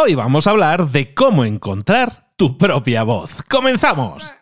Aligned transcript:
Hoy 0.00 0.14
vamos 0.14 0.46
a 0.46 0.50
hablar 0.50 0.92
de 0.92 1.12
cómo 1.12 1.44
encontrar 1.44 2.28
tu 2.36 2.56
propia 2.56 3.02
voz. 3.02 3.34
¡Comenzamos! 3.50 4.32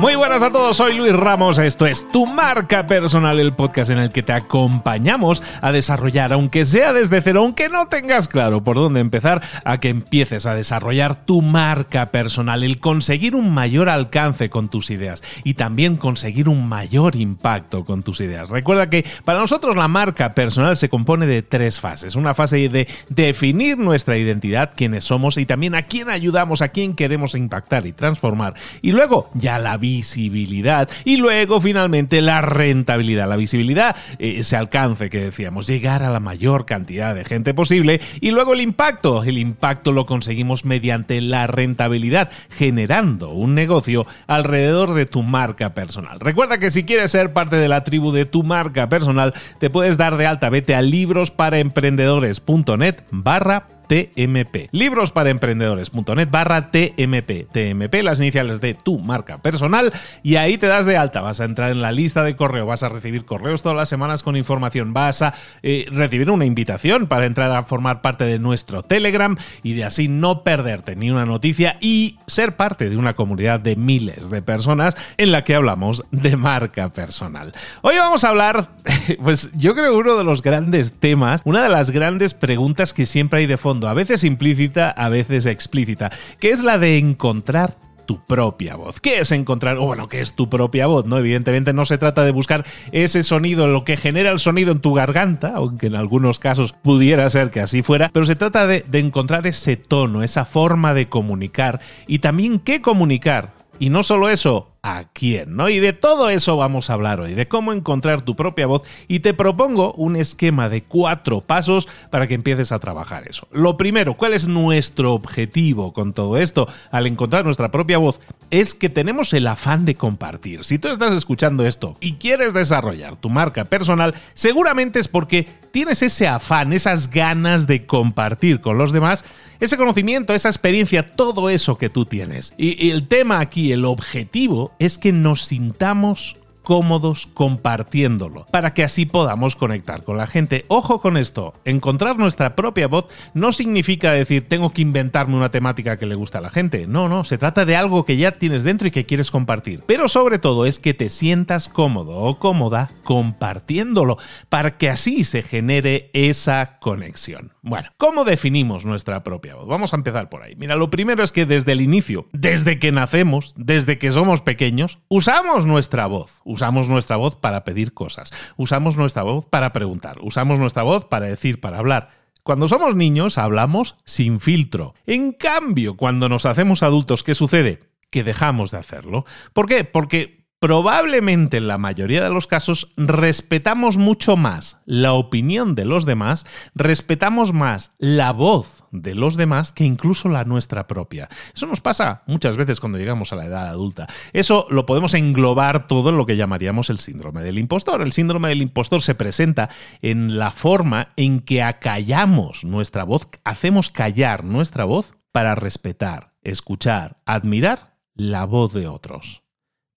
Muy 0.00 0.14
buenas 0.14 0.42
a 0.42 0.52
todos, 0.52 0.76
soy 0.76 0.96
Luis 0.96 1.12
Ramos, 1.12 1.58
esto 1.58 1.84
es 1.84 2.08
Tu 2.12 2.24
Marca 2.24 2.86
Personal, 2.86 3.40
el 3.40 3.52
podcast 3.52 3.90
en 3.90 3.98
el 3.98 4.10
que 4.10 4.22
te 4.22 4.32
acompañamos 4.32 5.42
a 5.60 5.72
desarrollar, 5.72 6.32
aunque 6.32 6.64
sea 6.64 6.92
desde 6.92 7.20
cero, 7.20 7.40
aunque 7.40 7.68
no 7.68 7.88
tengas 7.88 8.28
claro 8.28 8.62
por 8.62 8.76
dónde 8.76 9.00
empezar, 9.00 9.42
a 9.64 9.80
que 9.80 9.88
empieces 9.88 10.46
a 10.46 10.54
desarrollar 10.54 11.26
tu 11.26 11.42
marca 11.42 12.12
personal, 12.12 12.62
el 12.62 12.78
conseguir 12.78 13.34
un 13.34 13.52
mayor 13.52 13.88
alcance 13.88 14.50
con 14.50 14.68
tus 14.68 14.92
ideas 14.92 15.24
y 15.42 15.54
también 15.54 15.96
conseguir 15.96 16.48
un 16.48 16.68
mayor 16.68 17.16
impacto 17.16 17.84
con 17.84 18.04
tus 18.04 18.20
ideas. 18.20 18.50
Recuerda 18.50 18.88
que 18.88 19.04
para 19.24 19.40
nosotros 19.40 19.74
la 19.74 19.88
marca 19.88 20.32
personal 20.32 20.76
se 20.76 20.88
compone 20.88 21.26
de 21.26 21.42
tres 21.42 21.80
fases. 21.80 22.14
Una 22.14 22.34
fase 22.34 22.68
de 22.68 22.86
definir 23.08 23.76
nuestra 23.78 24.16
identidad, 24.16 24.74
quiénes 24.76 25.04
somos 25.04 25.38
y 25.38 25.44
también 25.44 25.74
a 25.74 25.82
quién 25.82 26.08
ayudamos, 26.08 26.62
a 26.62 26.68
quién 26.68 26.94
queremos 26.94 27.34
impactar 27.34 27.84
y 27.84 27.92
transformar. 27.92 28.54
Y 28.80 28.92
luego 28.92 29.28
ya 29.34 29.58
la 29.58 29.76
visibilidad 29.88 30.88
y 31.04 31.16
luego 31.16 31.60
finalmente 31.60 32.20
la 32.20 32.40
rentabilidad. 32.42 33.28
La 33.28 33.36
visibilidad, 33.36 33.94
eh, 34.18 34.34
ese 34.38 34.56
alcance 34.56 35.08
que 35.08 35.20
decíamos, 35.20 35.66
llegar 35.66 36.02
a 36.02 36.10
la 36.10 36.20
mayor 36.20 36.66
cantidad 36.66 37.14
de 37.14 37.24
gente 37.24 37.54
posible 37.54 38.02
y 38.20 38.30
luego 38.30 38.52
el 38.52 38.60
impacto. 38.60 39.24
El 39.24 39.38
impacto 39.38 39.92
lo 39.92 40.04
conseguimos 40.04 40.66
mediante 40.66 41.22
la 41.22 41.46
rentabilidad, 41.46 42.30
generando 42.50 43.30
un 43.30 43.54
negocio 43.54 44.06
alrededor 44.26 44.92
de 44.94 45.06
tu 45.06 45.22
marca 45.22 45.72
personal. 45.72 46.20
Recuerda 46.20 46.58
que 46.58 46.70
si 46.70 46.84
quieres 46.84 47.12
ser 47.12 47.32
parte 47.32 47.56
de 47.56 47.68
la 47.68 47.82
tribu 47.82 48.12
de 48.12 48.26
tu 48.26 48.42
marca 48.42 48.90
personal, 48.90 49.32
te 49.58 49.70
puedes 49.70 49.96
dar 49.96 50.18
de 50.18 50.26
alta. 50.26 50.50
Vete 50.50 50.74
a 50.74 50.82
librosparaemprendedores.net 50.82 52.96
barra 53.10 53.77
TMP. 53.88 54.68
Libros 54.70 55.10
para 55.10 55.30
emprendedores.net 55.30 56.28
barra 56.30 56.70
TMP. 56.70 57.46
TMP, 57.50 58.02
las 58.02 58.20
iniciales 58.20 58.60
de 58.60 58.74
tu 58.74 58.98
marca 58.98 59.38
personal 59.38 59.92
y 60.22 60.36
ahí 60.36 60.58
te 60.58 60.66
das 60.66 60.86
de 60.86 60.96
alta. 60.96 61.22
Vas 61.22 61.40
a 61.40 61.44
entrar 61.44 61.70
en 61.70 61.82
la 61.82 61.90
lista 61.90 62.22
de 62.22 62.36
correo, 62.36 62.66
vas 62.66 62.82
a 62.82 62.88
recibir 62.88 63.24
correos 63.24 63.62
todas 63.62 63.76
las 63.76 63.88
semanas 63.88 64.22
con 64.22 64.36
información, 64.36 64.92
vas 64.92 65.22
a 65.22 65.34
eh, 65.62 65.86
recibir 65.90 66.30
una 66.30 66.44
invitación 66.44 67.06
para 67.06 67.26
entrar 67.26 67.50
a 67.52 67.62
formar 67.62 68.02
parte 68.02 68.24
de 68.24 68.38
nuestro 68.38 68.82
Telegram 68.82 69.36
y 69.62 69.72
de 69.72 69.84
así 69.84 70.08
no 70.08 70.44
perderte 70.44 70.94
ni 70.94 71.10
una 71.10 71.24
noticia 71.24 71.78
y 71.80 72.18
ser 72.26 72.56
parte 72.56 72.90
de 72.90 72.96
una 72.96 73.14
comunidad 73.14 73.60
de 73.60 73.76
miles 73.76 74.30
de 74.30 74.42
personas 74.42 74.96
en 75.16 75.32
la 75.32 75.44
que 75.44 75.54
hablamos 75.54 76.04
de 76.10 76.36
marca 76.36 76.90
personal. 76.90 77.54
Hoy 77.82 77.96
vamos 77.96 78.24
a 78.24 78.28
hablar, 78.28 78.70
pues 79.22 79.50
yo 79.56 79.74
creo 79.74 79.96
uno 79.96 80.16
de 80.16 80.24
los 80.24 80.42
grandes 80.42 80.92
temas, 80.92 81.40
una 81.44 81.62
de 81.62 81.68
las 81.70 81.90
grandes 81.90 82.34
preguntas 82.34 82.92
que 82.92 83.06
siempre 83.06 83.40
hay 83.40 83.46
de 83.46 83.56
fondo 83.56 83.77
a 83.86 83.94
veces 83.94 84.24
implícita, 84.24 84.90
a 84.90 85.08
veces 85.10 85.46
explícita, 85.46 86.10
que 86.40 86.50
es 86.50 86.62
la 86.62 86.78
de 86.78 86.98
encontrar 86.98 87.76
tu 88.06 88.24
propia 88.24 88.74
voz. 88.74 89.00
¿Qué 89.00 89.18
es 89.18 89.32
encontrar? 89.32 89.76
O 89.76 89.84
bueno, 89.84 90.08
¿qué 90.08 90.22
es 90.22 90.32
tu 90.32 90.48
propia 90.48 90.86
voz? 90.86 91.04
¿no? 91.04 91.18
Evidentemente 91.18 91.74
no 91.74 91.84
se 91.84 91.98
trata 91.98 92.24
de 92.24 92.32
buscar 92.32 92.64
ese 92.90 93.22
sonido, 93.22 93.68
lo 93.68 93.84
que 93.84 93.98
genera 93.98 94.30
el 94.30 94.38
sonido 94.38 94.72
en 94.72 94.80
tu 94.80 94.94
garganta, 94.94 95.52
aunque 95.54 95.88
en 95.88 95.94
algunos 95.94 96.38
casos 96.38 96.72
pudiera 96.72 97.28
ser 97.28 97.50
que 97.50 97.60
así 97.60 97.82
fuera, 97.82 98.08
pero 98.10 98.24
se 98.24 98.34
trata 98.34 98.66
de 98.66 98.84
encontrar 98.92 99.46
ese 99.46 99.76
tono, 99.76 100.22
esa 100.22 100.46
forma 100.46 100.94
de 100.94 101.10
comunicar 101.10 101.80
y 102.06 102.20
también 102.20 102.60
qué 102.60 102.80
comunicar. 102.80 103.52
Y 103.78 103.90
no 103.90 104.02
solo 104.02 104.30
eso, 104.30 104.72
a 104.82 105.04
quién, 105.12 105.56
¿no? 105.56 105.68
Y 105.68 105.80
de 105.80 105.92
todo 105.92 106.30
eso 106.30 106.56
vamos 106.56 106.88
a 106.88 106.94
hablar 106.94 107.20
hoy, 107.20 107.34
de 107.34 107.48
cómo 107.48 107.72
encontrar 107.72 108.22
tu 108.22 108.36
propia 108.36 108.66
voz 108.66 108.82
y 109.08 109.20
te 109.20 109.34
propongo 109.34 109.92
un 109.94 110.16
esquema 110.16 110.68
de 110.68 110.82
cuatro 110.84 111.40
pasos 111.40 111.88
para 112.10 112.26
que 112.26 112.34
empieces 112.34 112.72
a 112.72 112.78
trabajar 112.78 113.26
eso. 113.28 113.48
Lo 113.50 113.76
primero, 113.76 114.14
¿cuál 114.14 114.34
es 114.34 114.48
nuestro 114.48 115.14
objetivo 115.14 115.92
con 115.92 116.12
todo 116.12 116.38
esto 116.38 116.68
al 116.90 117.06
encontrar 117.06 117.44
nuestra 117.44 117.70
propia 117.70 117.98
voz? 117.98 118.20
Es 118.50 118.74
que 118.74 118.88
tenemos 118.88 119.32
el 119.32 119.46
afán 119.46 119.84
de 119.84 119.94
compartir. 119.96 120.64
Si 120.64 120.78
tú 120.78 120.88
estás 120.88 121.14
escuchando 121.14 121.66
esto 121.66 121.96
y 122.00 122.14
quieres 122.14 122.54
desarrollar 122.54 123.16
tu 123.16 123.28
marca 123.30 123.64
personal, 123.64 124.14
seguramente 124.34 125.00
es 125.00 125.08
porque 125.08 125.46
tienes 125.70 126.02
ese 126.02 126.28
afán, 126.28 126.72
esas 126.72 127.10
ganas 127.10 127.66
de 127.66 127.84
compartir 127.84 128.60
con 128.60 128.78
los 128.78 128.92
demás 128.92 129.24
ese 129.60 129.76
conocimiento, 129.76 130.34
esa 130.34 130.48
experiencia, 130.48 131.14
todo 131.14 131.50
eso 131.50 131.78
que 131.78 131.88
tú 131.88 132.04
tienes. 132.04 132.52
Y, 132.56 132.90
el 132.90 133.08
tema 133.08 133.40
aquí, 133.40 133.72
el 133.72 133.84
objetivo, 133.84 134.67
es 134.78 134.98
que 134.98 135.12
nos 135.12 135.44
sintamos 135.44 136.36
cómodos 136.68 137.26
compartiéndolo, 137.26 138.44
para 138.52 138.74
que 138.74 138.84
así 138.84 139.06
podamos 139.06 139.56
conectar 139.56 140.04
con 140.04 140.18
la 140.18 140.26
gente. 140.26 140.66
Ojo 140.68 141.00
con 141.00 141.16
esto, 141.16 141.54
encontrar 141.64 142.18
nuestra 142.18 142.54
propia 142.54 142.88
voz 142.88 143.06
no 143.32 143.52
significa 143.52 144.12
decir 144.12 144.46
tengo 144.46 144.74
que 144.74 144.82
inventarme 144.82 145.34
una 145.34 145.50
temática 145.50 145.96
que 145.96 146.04
le 146.04 146.14
gusta 146.14 146.36
a 146.36 146.42
la 146.42 146.50
gente. 146.50 146.86
No, 146.86 147.08
no, 147.08 147.24
se 147.24 147.38
trata 147.38 147.64
de 147.64 147.74
algo 147.74 148.04
que 148.04 148.18
ya 148.18 148.32
tienes 148.32 148.64
dentro 148.64 148.86
y 148.86 148.90
que 148.90 149.06
quieres 149.06 149.30
compartir. 149.30 149.82
Pero 149.86 150.08
sobre 150.08 150.38
todo 150.38 150.66
es 150.66 150.78
que 150.78 150.92
te 150.92 151.08
sientas 151.08 151.70
cómodo 151.70 152.16
o 152.16 152.38
cómoda 152.38 152.90
compartiéndolo, 153.02 154.18
para 154.50 154.76
que 154.76 154.90
así 154.90 155.24
se 155.24 155.40
genere 155.40 156.10
esa 156.12 156.78
conexión. 156.80 157.52
Bueno, 157.68 157.90
¿cómo 157.98 158.24
definimos 158.24 158.84
nuestra 158.84 159.22
propia 159.22 159.54
voz? 159.54 159.68
Vamos 159.68 159.92
a 159.92 159.96
empezar 159.96 160.30
por 160.30 160.42
ahí. 160.42 160.54
Mira, 160.56 160.74
lo 160.74 160.90
primero 160.90 161.22
es 161.22 161.32
que 161.32 161.46
desde 161.46 161.72
el 161.72 161.82
inicio, 161.82 162.26
desde 162.32 162.78
que 162.78 162.92
nacemos, 162.92 163.54
desde 163.56 163.98
que 163.98 164.10
somos 164.10 164.40
pequeños, 164.40 164.98
usamos 165.08 165.66
nuestra 165.66 166.06
voz 166.06 166.40
Usamos 166.44 166.88
nuestra 166.88 167.16
voz 167.16 167.36
para 167.36 167.64
pedir 167.64 167.92
cosas, 167.92 168.32
usamos 168.56 168.96
nuestra 168.96 169.22
voz 169.22 169.44
para 169.44 169.72
preguntar, 169.72 170.18
usamos 170.22 170.58
nuestra 170.58 170.82
voz 170.82 171.04
para 171.04 171.26
decir, 171.26 171.60
para 171.60 171.78
hablar. 171.78 172.10
Cuando 172.42 172.68
somos 172.68 172.94
niños 172.96 173.36
hablamos 173.36 173.96
sin 174.04 174.40
filtro. 174.40 174.94
En 175.06 175.32
cambio, 175.32 175.96
cuando 175.96 176.30
nos 176.30 176.46
hacemos 176.46 176.82
adultos, 176.82 177.22
¿qué 177.22 177.34
sucede? 177.34 177.80
Que 178.10 178.24
dejamos 178.24 178.70
de 178.70 178.78
hacerlo. 178.78 179.26
¿Por 179.52 179.68
qué? 179.68 179.84
Porque 179.84 180.37
probablemente 180.60 181.58
en 181.58 181.68
la 181.68 181.78
mayoría 181.78 182.22
de 182.22 182.30
los 182.30 182.46
casos 182.46 182.92
respetamos 182.96 183.96
mucho 183.96 184.36
más 184.36 184.78
la 184.86 185.12
opinión 185.12 185.74
de 185.74 185.84
los 185.84 186.04
demás, 186.04 186.46
respetamos 186.74 187.52
más 187.52 187.92
la 187.98 188.32
voz 188.32 188.84
de 188.90 189.14
los 189.14 189.36
demás 189.36 189.72
que 189.72 189.84
incluso 189.84 190.28
la 190.28 190.44
nuestra 190.44 190.86
propia. 190.86 191.28
Eso 191.54 191.66
nos 191.66 191.80
pasa 191.80 192.22
muchas 192.26 192.56
veces 192.56 192.80
cuando 192.80 192.98
llegamos 192.98 193.32
a 193.32 193.36
la 193.36 193.44
edad 193.44 193.68
adulta. 193.68 194.06
Eso 194.32 194.66
lo 194.70 194.86
podemos 194.86 195.14
englobar 195.14 195.86
todo 195.86 196.10
en 196.10 196.16
lo 196.16 196.26
que 196.26 196.36
llamaríamos 196.36 196.90
el 196.90 196.98
síndrome 196.98 197.42
del 197.42 197.58
impostor. 197.58 198.02
El 198.02 198.12
síndrome 198.12 198.48
del 198.48 198.62
impostor 198.62 199.02
se 199.02 199.14
presenta 199.14 199.68
en 200.02 200.38
la 200.38 200.50
forma 200.50 201.12
en 201.16 201.40
que 201.40 201.62
acallamos 201.62 202.64
nuestra 202.64 203.04
voz, 203.04 203.28
hacemos 203.44 203.90
callar 203.90 204.44
nuestra 204.44 204.84
voz 204.84 205.14
para 205.32 205.54
respetar, 205.54 206.32
escuchar, 206.42 207.18
admirar 207.26 207.96
la 208.14 208.44
voz 208.44 208.72
de 208.72 208.88
otros. 208.88 209.42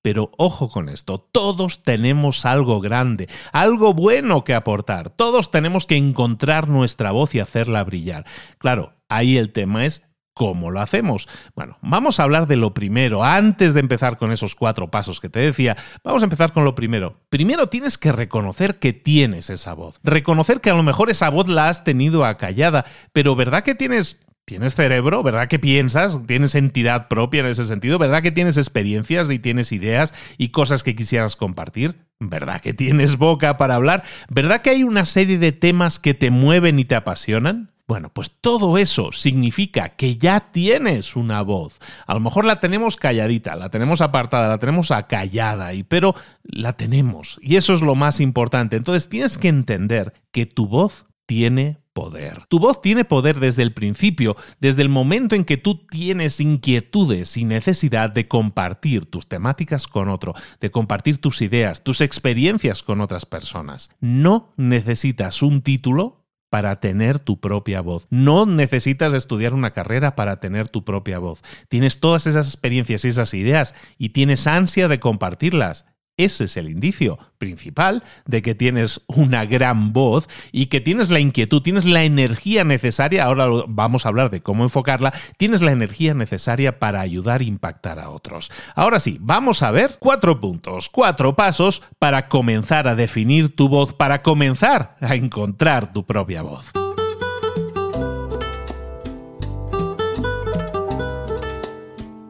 Pero 0.01 0.31
ojo 0.37 0.69
con 0.69 0.89
esto, 0.89 1.19
todos 1.19 1.83
tenemos 1.83 2.45
algo 2.45 2.81
grande, 2.81 3.29
algo 3.51 3.93
bueno 3.93 4.43
que 4.43 4.53
aportar, 4.53 5.09
todos 5.09 5.51
tenemos 5.51 5.85
que 5.85 5.97
encontrar 5.97 6.67
nuestra 6.67 7.11
voz 7.11 7.35
y 7.35 7.39
hacerla 7.39 7.83
brillar. 7.83 8.25
Claro, 8.57 8.93
ahí 9.09 9.37
el 9.37 9.51
tema 9.51 9.85
es 9.85 10.11
¿Cómo 10.33 10.71
lo 10.71 10.79
hacemos? 10.79 11.27
Bueno, 11.55 11.77
vamos 11.81 12.19
a 12.19 12.23
hablar 12.23 12.47
de 12.47 12.55
lo 12.55 12.73
primero. 12.73 13.23
Antes 13.23 13.73
de 13.73 13.81
empezar 13.81 14.17
con 14.17 14.31
esos 14.31 14.55
cuatro 14.55 14.89
pasos 14.89 15.19
que 15.19 15.29
te 15.29 15.39
decía, 15.39 15.75
vamos 16.05 16.23
a 16.23 16.25
empezar 16.25 16.53
con 16.53 16.63
lo 16.63 16.73
primero. 16.73 17.19
Primero 17.29 17.67
tienes 17.67 17.97
que 17.97 18.13
reconocer 18.13 18.79
que 18.79 18.93
tienes 18.93 19.49
esa 19.49 19.73
voz. 19.73 19.99
Reconocer 20.03 20.61
que 20.61 20.69
a 20.69 20.73
lo 20.73 20.83
mejor 20.83 21.09
esa 21.09 21.29
voz 21.29 21.49
la 21.49 21.67
has 21.67 21.83
tenido 21.83 22.25
acallada, 22.25 22.85
pero 23.11 23.35
¿verdad 23.35 23.63
que 23.63 23.75
tienes 23.75 24.21
tienes 24.51 24.75
cerebro, 24.75 25.23
¿verdad 25.23 25.47
que 25.47 25.59
piensas? 25.59 26.19
Tienes 26.27 26.55
entidad 26.55 27.07
propia 27.07 27.39
en 27.39 27.45
ese 27.45 27.63
sentido, 27.63 27.97
¿verdad 27.97 28.21
que 28.21 28.33
tienes 28.33 28.57
experiencias 28.57 29.31
y 29.31 29.39
tienes 29.39 29.71
ideas 29.71 30.13
y 30.37 30.49
cosas 30.49 30.83
que 30.83 30.93
quisieras 30.93 31.37
compartir? 31.37 31.95
¿Verdad 32.19 32.59
que 32.59 32.73
tienes 32.73 33.17
boca 33.17 33.55
para 33.55 33.75
hablar? 33.75 34.03
¿Verdad 34.27 34.61
que 34.61 34.71
hay 34.71 34.83
una 34.83 35.05
serie 35.05 35.37
de 35.37 35.53
temas 35.53 35.99
que 35.99 36.13
te 36.13 36.31
mueven 36.31 36.79
y 36.79 36.83
te 36.83 36.95
apasionan? 36.95 37.71
Bueno, 37.87 38.11
pues 38.13 38.31
todo 38.41 38.77
eso 38.77 39.13
significa 39.13 39.95
que 39.95 40.17
ya 40.17 40.51
tienes 40.51 41.15
una 41.15 41.41
voz. 41.43 41.79
A 42.05 42.13
lo 42.13 42.19
mejor 42.19 42.43
la 42.43 42.59
tenemos 42.59 42.97
calladita, 42.97 43.55
la 43.55 43.69
tenemos 43.69 44.01
apartada, 44.01 44.49
la 44.49 44.59
tenemos 44.59 44.91
acallada, 44.91 45.73
y, 45.73 45.83
pero 45.83 46.13
la 46.43 46.73
tenemos. 46.73 47.39
Y 47.41 47.55
eso 47.55 47.73
es 47.73 47.79
lo 47.79 47.95
más 47.95 48.19
importante. 48.19 48.75
Entonces 48.75 49.07
tienes 49.07 49.37
que 49.37 49.47
entender 49.47 50.11
que 50.33 50.45
tu 50.45 50.67
voz 50.67 51.05
tiene 51.25 51.81
poder. 51.93 52.45
Tu 52.47 52.59
voz 52.59 52.81
tiene 52.81 53.05
poder 53.05 53.39
desde 53.39 53.63
el 53.63 53.73
principio, 53.73 54.35
desde 54.59 54.81
el 54.81 54.89
momento 54.89 55.35
en 55.35 55.45
que 55.45 55.57
tú 55.57 55.85
tienes 55.87 56.39
inquietudes 56.39 57.37
y 57.37 57.45
necesidad 57.45 58.09
de 58.09 58.27
compartir 58.27 59.05
tus 59.05 59.27
temáticas 59.27 59.87
con 59.87 60.09
otro, 60.09 60.33
de 60.59 60.71
compartir 60.71 61.19
tus 61.19 61.41
ideas, 61.41 61.83
tus 61.83 62.01
experiencias 62.01 62.83
con 62.83 63.01
otras 63.01 63.25
personas. 63.25 63.89
No 63.99 64.53
necesitas 64.57 65.41
un 65.41 65.61
título 65.61 66.21
para 66.51 66.81
tener 66.81 67.17
tu 67.19 67.39
propia 67.39 67.79
voz. 67.79 68.05
No 68.09 68.45
necesitas 68.45 69.13
estudiar 69.13 69.53
una 69.53 69.71
carrera 69.71 70.17
para 70.17 70.41
tener 70.41 70.67
tu 70.67 70.83
propia 70.83 71.17
voz. 71.17 71.41
Tienes 71.69 72.01
todas 72.01 72.27
esas 72.27 72.47
experiencias 72.47 73.05
y 73.05 73.07
esas 73.07 73.33
ideas 73.33 73.73
y 73.97 74.09
tienes 74.09 74.47
ansia 74.47 74.89
de 74.89 74.99
compartirlas 74.99 75.85
ese 76.17 76.43
es 76.43 76.57
el 76.57 76.69
indicio 76.69 77.17
principal 77.37 78.03
de 78.25 78.41
que 78.41 78.53
tienes 78.53 79.01
una 79.07 79.45
gran 79.45 79.93
voz 79.93 80.27
y 80.51 80.67
que 80.67 80.81
tienes 80.81 81.09
la 81.09 81.19
inquietud, 81.19 81.61
tienes 81.61 81.85
la 81.85 82.03
energía 82.03 82.63
necesaria, 82.63 83.23
ahora 83.23 83.47
vamos 83.67 84.05
a 84.05 84.09
hablar 84.09 84.29
de 84.29 84.41
cómo 84.41 84.63
enfocarla, 84.63 85.13
tienes 85.37 85.61
la 85.61 85.71
energía 85.71 86.13
necesaria 86.13 86.79
para 86.79 87.01
ayudar 87.01 87.41
e 87.41 87.45
impactar 87.45 87.99
a 87.99 88.09
otros. 88.09 88.51
Ahora 88.75 88.99
sí, 88.99 89.17
vamos 89.19 89.63
a 89.63 89.71
ver 89.71 89.97
cuatro 89.99 90.39
puntos, 90.39 90.89
cuatro 90.89 91.35
pasos 91.35 91.81
para 91.97 92.27
comenzar 92.27 92.87
a 92.87 92.95
definir 92.95 93.55
tu 93.55 93.69
voz, 93.69 93.93
para 93.93 94.21
comenzar 94.21 94.95
a 95.01 95.15
encontrar 95.15 95.93
tu 95.93 96.05
propia 96.05 96.41
voz. 96.41 96.71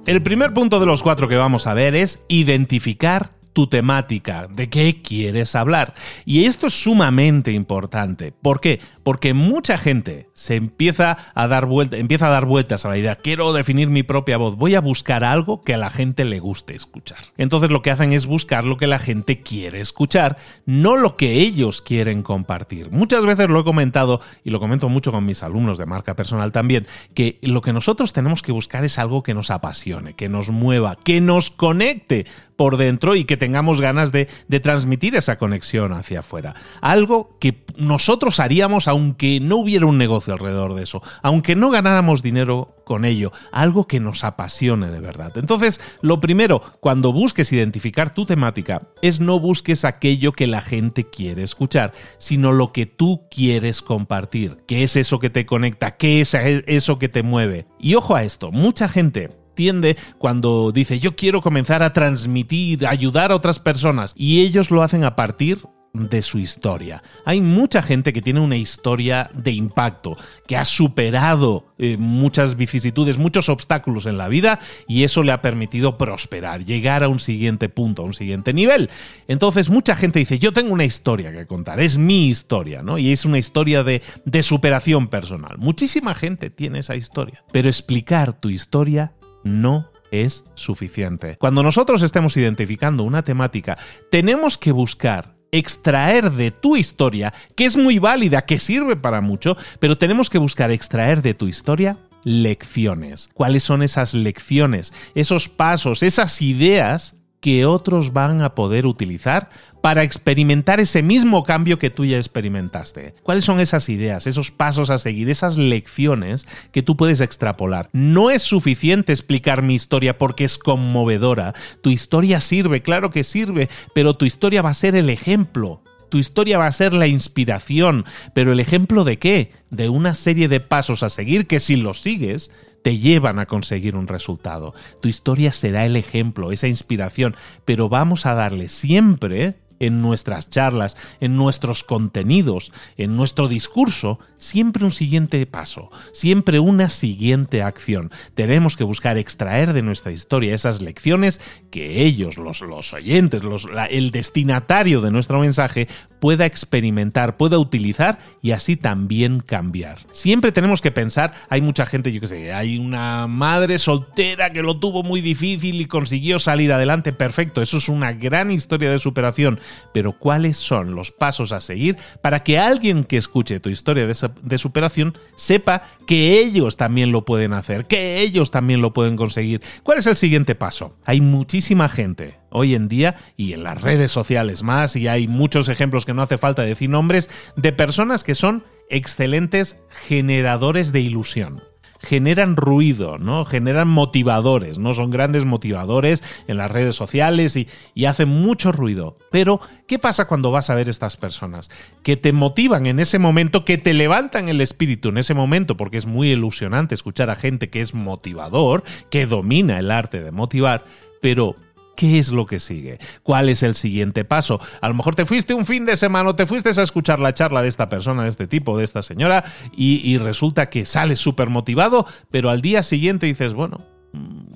El 0.05 0.23
primer 0.23 0.53
punto 0.53 0.79
de 0.79 0.85
los 0.85 1.03
cuatro 1.03 1.27
que 1.27 1.37
vamos 1.37 1.67
a 1.67 1.73
ver 1.73 1.95
es 1.95 2.19
identificar 2.27 3.40
tu 3.53 3.67
temática, 3.67 4.47
de 4.47 4.69
qué 4.69 5.01
quieres 5.01 5.55
hablar. 5.55 5.93
Y 6.25 6.45
esto 6.45 6.67
es 6.67 6.73
sumamente 6.73 7.51
importante. 7.51 8.31
¿Por 8.31 8.61
qué? 8.61 8.79
Porque 9.03 9.33
mucha 9.33 9.77
gente 9.77 10.29
se 10.33 10.55
empieza 10.55 11.17
a 11.33 11.47
dar 11.47 11.65
vueltas, 11.65 12.85
a 12.85 12.89
la 12.89 12.97
idea, 12.97 13.15
quiero 13.15 13.53
definir 13.53 13.89
mi 13.89 14.03
propia 14.03 14.37
voz, 14.37 14.55
voy 14.55 14.75
a 14.75 14.81
buscar 14.81 15.23
algo 15.23 15.63
que 15.63 15.73
a 15.73 15.77
la 15.77 15.89
gente 15.89 16.25
le 16.25 16.39
guste 16.39 16.75
escuchar. 16.75 17.19
Entonces 17.37 17.69
lo 17.69 17.81
que 17.81 17.91
hacen 17.91 18.11
es 18.11 18.25
buscar 18.25 18.63
lo 18.63 18.77
que 18.77 18.87
la 18.87 18.99
gente 18.99 19.41
quiere 19.41 19.81
escuchar, 19.81 20.37
no 20.65 20.97
lo 20.97 21.17
que 21.17 21.33
ellos 21.33 21.81
quieren 21.81 22.23
compartir. 22.23 22.91
Muchas 22.91 23.25
veces 23.25 23.49
lo 23.49 23.59
he 23.59 23.63
comentado 23.63 24.21
y 24.43 24.49
lo 24.49 24.59
comento 24.59 24.89
mucho 24.89 25.11
con 25.11 25.25
mis 25.25 25.43
alumnos 25.43 25.77
de 25.77 25.85
marca 25.85 26.15
personal 26.15 26.51
también, 26.51 26.87
que 27.13 27.39
lo 27.41 27.61
que 27.61 27.73
nosotros 27.73 28.13
tenemos 28.13 28.41
que 28.41 28.51
buscar 28.51 28.83
es 28.83 28.99
algo 28.99 29.23
que 29.23 29.33
nos 29.33 29.51
apasione, 29.51 30.13
que 30.13 30.29
nos 30.29 30.49
mueva, 30.49 30.95
que 30.95 31.21
nos 31.21 31.51
conecte 31.51 32.25
por 32.61 32.77
dentro 32.77 33.15
y 33.15 33.23
que 33.23 33.37
tengamos 33.37 33.81
ganas 33.81 34.11
de, 34.11 34.27
transmitir 34.61 35.15
esa 35.15 35.39
conexión 35.39 35.93
hacia 35.93 36.19
afuera. 36.19 36.53
Algo 36.79 37.37
que 37.39 37.63
nosotros 37.77 38.39
haríamos 38.39 38.87
aunque 38.87 39.39
no 39.39 39.57
hubiera 39.57 39.85
un 39.85 39.97
negocio 39.97 40.33
alrededor 40.33 40.73
de 40.73 40.83
eso, 40.83 41.01
aunque 41.21 41.55
no 41.55 41.69
ganáramos 41.69 42.21
dinero 42.21 42.75
con 42.85 43.05
ello, 43.05 43.31
algo 43.51 43.87
que 43.87 43.99
nos 43.99 44.23
apasione 44.23 44.89
de 44.89 44.99
verdad. 44.99 45.37
Entonces, 45.37 45.79
lo 46.01 46.19
primero, 46.19 46.61
cuando 46.79 47.13
busques 47.13 47.51
identificar 47.53 48.13
tu 48.13 48.25
temática, 48.25 48.81
es 49.01 49.19
no 49.19 49.39
busques 49.39 49.85
aquello 49.85 50.33
que 50.33 50.47
la 50.47 50.61
gente 50.61 51.09
quiere 51.09 51.43
escuchar, 51.43 51.93
sino 52.17 52.51
lo 52.51 52.71
que 52.71 52.85
tú 52.85 53.27
quieres 53.29 53.81
compartir. 53.81 54.57
¿Qué 54.67 54.83
es 54.83 54.95
eso 54.95 55.19
que 55.19 55.29
te 55.29 55.45
conecta? 55.45 55.97
¿Qué 55.97 56.21
es 56.21 56.33
eso 56.33 56.99
que 56.99 57.09
te 57.09 57.23
mueve? 57.23 57.67
Y 57.79 57.95
ojo 57.95 58.15
a 58.15 58.23
esto, 58.23 58.51
mucha 58.51 58.89
gente 58.89 59.31
tiende 59.53 59.97
cuando 60.17 60.71
dice 60.71 60.99
yo 60.99 61.15
quiero 61.15 61.41
comenzar 61.41 61.83
a 61.83 61.93
transmitir, 61.93 62.87
ayudar 62.87 63.31
a 63.31 63.35
otras 63.35 63.59
personas 63.59 64.13
y 64.15 64.41
ellos 64.41 64.71
lo 64.71 64.81
hacen 64.81 65.03
a 65.03 65.15
partir 65.15 65.59
de 65.93 66.21
su 66.21 66.39
historia. 66.39 67.03
Hay 67.25 67.41
mucha 67.41 67.81
gente 67.81 68.13
que 68.13 68.21
tiene 68.21 68.39
una 68.39 68.55
historia 68.55 69.29
de 69.33 69.51
impacto, 69.51 70.17
que 70.47 70.55
ha 70.55 70.65
superado 70.65 71.65
eh, 71.77 71.97
muchas 71.97 72.55
vicisitudes, 72.55 73.17
muchos 73.17 73.49
obstáculos 73.49 74.05
en 74.05 74.17
la 74.17 74.29
vida 74.29 74.59
y 74.87 75.03
eso 75.03 75.23
le 75.23 75.31
ha 75.31 75.41
permitido 75.41 75.97
prosperar, 75.97 76.63
llegar 76.63 77.03
a 77.03 77.09
un 77.09 77.19
siguiente 77.19 77.69
punto, 77.69 78.03
a 78.03 78.05
un 78.05 78.13
siguiente 78.13 78.53
nivel. 78.53 78.89
Entonces 79.27 79.69
mucha 79.69 79.95
gente 79.95 80.19
dice, 80.19 80.39
yo 80.39 80.53
tengo 80.53 80.73
una 80.73 80.85
historia 80.85 81.31
que 81.31 81.45
contar, 81.45 81.79
es 81.79 81.97
mi 81.97 82.27
historia, 82.27 82.81
¿no? 82.81 82.97
Y 82.97 83.11
es 83.11 83.25
una 83.25 83.37
historia 83.37 83.83
de, 83.83 84.01
de 84.25 84.43
superación 84.43 85.09
personal. 85.09 85.57
Muchísima 85.57 86.15
gente 86.15 86.49
tiene 86.49 86.79
esa 86.79 86.95
historia, 86.95 87.43
pero 87.51 87.67
explicar 87.67 88.39
tu 88.39 88.49
historia 88.49 89.13
no 89.43 89.89
es 90.11 90.45
suficiente. 90.55 91.37
Cuando 91.39 91.63
nosotros 91.63 92.01
estemos 92.03 92.35
identificando 92.37 93.03
una 93.03 93.23
temática, 93.23 93.77
tenemos 94.11 94.57
que 94.57 94.71
buscar 94.71 95.40
extraer 95.51 96.31
de 96.31 96.51
tu 96.51 96.77
historia, 96.77 97.33
que 97.55 97.65
es 97.65 97.75
muy 97.75 97.99
válida, 97.99 98.41
que 98.43 98.59
sirve 98.59 98.95
para 98.95 99.21
mucho, 99.21 99.57
pero 99.79 99.97
tenemos 99.97 100.29
que 100.29 100.37
buscar 100.37 100.71
extraer 100.71 101.21
de 101.21 101.33
tu 101.33 101.47
historia 101.47 101.97
lecciones. 102.23 103.29
¿Cuáles 103.33 103.63
son 103.63 103.81
esas 103.81 104.13
lecciones? 104.13 104.93
Esos 105.15 105.49
pasos, 105.49 106.03
esas 106.03 106.41
ideas 106.41 107.15
que 107.41 107.65
otros 107.65 108.13
van 108.13 108.41
a 108.41 108.55
poder 108.55 108.85
utilizar 108.85 109.49
para 109.81 110.03
experimentar 110.03 110.79
ese 110.79 111.01
mismo 111.01 111.43
cambio 111.43 111.79
que 111.79 111.89
tú 111.89 112.05
ya 112.05 112.17
experimentaste. 112.17 113.15
¿Cuáles 113.23 113.43
son 113.43 113.59
esas 113.59 113.89
ideas, 113.89 114.27
esos 114.27 114.51
pasos 114.51 114.91
a 114.91 114.99
seguir, 114.99 115.29
esas 115.29 115.57
lecciones 115.57 116.45
que 116.71 116.83
tú 116.83 116.95
puedes 116.95 117.19
extrapolar? 117.19 117.89
No 117.93 118.29
es 118.29 118.43
suficiente 118.43 119.11
explicar 119.11 119.63
mi 119.63 119.73
historia 119.73 120.19
porque 120.19 120.43
es 120.43 120.59
conmovedora. 120.59 121.53
Tu 121.81 121.89
historia 121.89 122.39
sirve, 122.39 122.83
claro 122.83 123.09
que 123.09 123.23
sirve, 123.23 123.69
pero 123.95 124.15
tu 124.15 124.25
historia 124.25 124.61
va 124.61 124.69
a 124.69 124.75
ser 124.75 124.95
el 124.95 125.09
ejemplo 125.09 125.81
tu 126.09 126.17
historia 126.17 126.57
va 126.57 126.67
a 126.67 126.71
ser 126.73 126.91
la 126.91 127.07
inspiración, 127.07 128.03
pero 128.33 128.51
el 128.51 128.59
ejemplo 128.59 129.05
de 129.05 129.17
qué? 129.17 129.53
De 129.69 129.87
una 129.87 130.13
serie 130.13 130.49
de 130.49 130.59
pasos 130.59 131.03
a 131.03 131.09
seguir 131.09 131.47
que 131.47 131.61
si 131.61 131.77
los 131.77 132.01
sigues 132.01 132.51
te 132.81 132.97
llevan 132.97 133.39
a 133.39 133.45
conseguir 133.45 133.95
un 133.95 134.07
resultado. 134.07 134.73
Tu 135.01 135.09
historia 135.09 135.51
será 135.51 135.85
el 135.85 135.95
ejemplo, 135.95 136.51
esa 136.51 136.67
inspiración, 136.67 137.35
pero 137.65 137.89
vamos 137.89 138.25
a 138.25 138.33
darle 138.33 138.69
siempre 138.69 139.55
en 139.81 140.01
nuestras 140.01 140.49
charlas, 140.49 140.95
en 141.19 141.35
nuestros 141.35 141.83
contenidos, 141.83 142.71
en 142.97 143.15
nuestro 143.17 143.47
discurso, 143.47 144.19
siempre 144.37 144.85
un 144.85 144.91
siguiente 144.91 145.45
paso, 145.45 145.89
siempre 146.13 146.59
una 146.59 146.89
siguiente 146.89 147.61
acción. 147.63 148.11
Tenemos 148.35 148.77
que 148.77 148.83
buscar 148.83 149.17
extraer 149.17 149.73
de 149.73 149.81
nuestra 149.81 150.11
historia 150.11 150.55
esas 150.55 150.81
lecciones 150.81 151.41
que 151.71 152.03
ellos, 152.03 152.37
los, 152.37 152.61
los 152.61 152.93
oyentes, 152.93 153.41
el 153.89 154.11
destinatario 154.11 155.01
de 155.01 155.11
nuestro 155.11 155.39
mensaje, 155.39 155.87
pueda 156.21 156.45
experimentar, 156.45 157.35
pueda 157.35 157.57
utilizar 157.57 158.19
y 158.43 158.51
así 158.51 158.77
también 158.77 159.39
cambiar. 159.39 159.97
Siempre 160.11 160.51
tenemos 160.51 160.79
que 160.79 160.91
pensar, 160.91 161.33
hay 161.49 161.61
mucha 161.61 161.87
gente, 161.87 162.13
yo 162.13 162.21
que 162.21 162.27
sé, 162.27 162.53
hay 162.53 162.77
una 162.77 163.25
madre 163.25 163.79
soltera 163.79 164.53
que 164.53 164.61
lo 164.61 164.77
tuvo 164.77 165.01
muy 165.01 165.19
difícil 165.21 165.81
y 165.81 165.85
consiguió 165.85 166.37
salir 166.37 166.71
adelante, 166.71 167.11
perfecto, 167.11 167.63
eso 167.63 167.77
es 167.77 167.89
una 167.89 168.13
gran 168.13 168.51
historia 168.51 168.91
de 168.91 168.99
superación, 168.99 169.59
pero 169.93 170.17
¿cuáles 170.17 170.57
son 170.57 170.95
los 170.95 171.11
pasos 171.11 171.51
a 171.51 171.61
seguir 171.61 171.97
para 172.21 172.43
que 172.43 172.59
alguien 172.59 173.03
que 173.03 173.17
escuche 173.17 173.59
tu 173.59 173.69
historia 173.69 174.07
de, 174.07 174.57
superación 174.57 175.17
sepa 175.35 175.83
que 176.05 176.39
ellos 176.39 176.77
también 176.77 177.11
lo 177.11 177.25
pueden 177.25 177.53
hacer, 177.53 177.85
que 177.85 178.21
ellos 178.21 178.51
también 178.51 178.81
lo 178.81 178.93
pueden 178.93 179.15
conseguir? 179.15 179.61
¿Cuál 179.83 179.97
es 179.97 180.07
el 180.07 180.15
siguiente 180.15 180.55
paso? 180.55 180.95
Hay 181.05 181.21
muchísima 181.21 181.89
gente 181.89 182.39
hoy 182.49 182.75
en 182.75 182.87
día 182.87 183.15
y 183.37 183.53
en 183.53 183.63
las 183.63 183.81
redes 183.81 184.11
sociales 184.11 184.63
más, 184.63 184.95
y 184.95 185.07
hay 185.07 185.27
muchos 185.27 185.69
ejemplos 185.69 186.05
que 186.05 186.13
no 186.13 186.21
hace 186.21 186.37
falta 186.37 186.63
decir 186.63 186.89
nombres, 186.89 187.29
de 187.55 187.71
personas 187.71 188.23
que 188.23 188.35
son 188.35 188.63
excelentes 188.89 189.77
generadores 190.07 190.91
de 190.91 190.99
ilusión 190.99 191.70
generan 192.01 192.55
ruido, 192.55 193.17
¿no? 193.17 193.45
Generan 193.45 193.87
motivadores, 193.87 194.77
¿no? 194.77 194.93
Son 194.93 195.11
grandes 195.11 195.45
motivadores 195.45 196.23
en 196.47 196.57
las 196.57 196.71
redes 196.71 196.95
sociales 196.95 197.55
y, 197.55 197.67
y, 197.93 198.05
hacen 198.05 198.29
mucho 198.29 198.71
ruido. 198.71 199.17
Pero, 199.29 199.61
¿qué 199.87 199.99
pasa 199.99 200.27
cuando 200.27 200.51
vas 200.51 200.69
a 200.69 200.75
ver 200.75 200.89
estas 200.89 201.17
personas? 201.17 201.69
Que 202.03 202.17
te 202.17 202.33
motivan 202.33 202.85
en 202.85 202.99
ese 202.99 203.19
momento, 203.19 203.65
que 203.65 203.77
te 203.77 203.93
levantan 203.93 204.49
el 204.49 204.61
espíritu 204.61 205.09
en 205.09 205.19
ese 205.19 205.33
momento, 205.33 205.77
porque 205.77 205.97
es 205.97 206.05
muy 206.05 206.31
ilusionante 206.31 206.95
escuchar 206.95 207.29
a 207.29 207.35
gente 207.35 207.69
que 207.69 207.81
es 207.81 207.93
motivador, 207.93 208.83
que 209.09 209.25
domina 209.25 209.79
el 209.79 209.91
arte 209.91 210.21
de 210.21 210.31
motivar, 210.31 210.83
pero 211.21 211.55
¿Qué 212.01 212.17
es 212.17 212.31
lo 212.31 212.47
que 212.47 212.59
sigue? 212.59 212.97
¿Cuál 213.21 213.47
es 213.47 213.61
el 213.61 213.75
siguiente 213.75 214.25
paso? 214.25 214.59
A 214.81 214.89
lo 214.89 214.95
mejor 214.95 215.13
te 215.13 215.27
fuiste 215.27 215.53
un 215.53 215.67
fin 215.67 215.85
de 215.85 215.95
semana 215.95 216.35
te 216.35 216.47
fuiste 216.47 216.69
a 216.69 216.81
escuchar 216.81 217.19
la 217.19 217.35
charla 217.35 217.61
de 217.61 217.67
esta 217.67 217.89
persona, 217.89 218.23
de 218.23 218.29
este 218.29 218.47
tipo, 218.47 218.75
de 218.75 218.85
esta 218.85 219.03
señora, 219.03 219.43
y, 219.71 220.17
resulta 220.17 220.71
que 220.71 220.87
sales 220.87 221.19
súper 221.19 221.49
motivado, 221.49 222.07
pero 222.31 222.49
al 222.49 222.63
día 222.63 222.81
siguiente 222.81 223.27
dices, 223.27 223.53
bueno, 223.53 223.85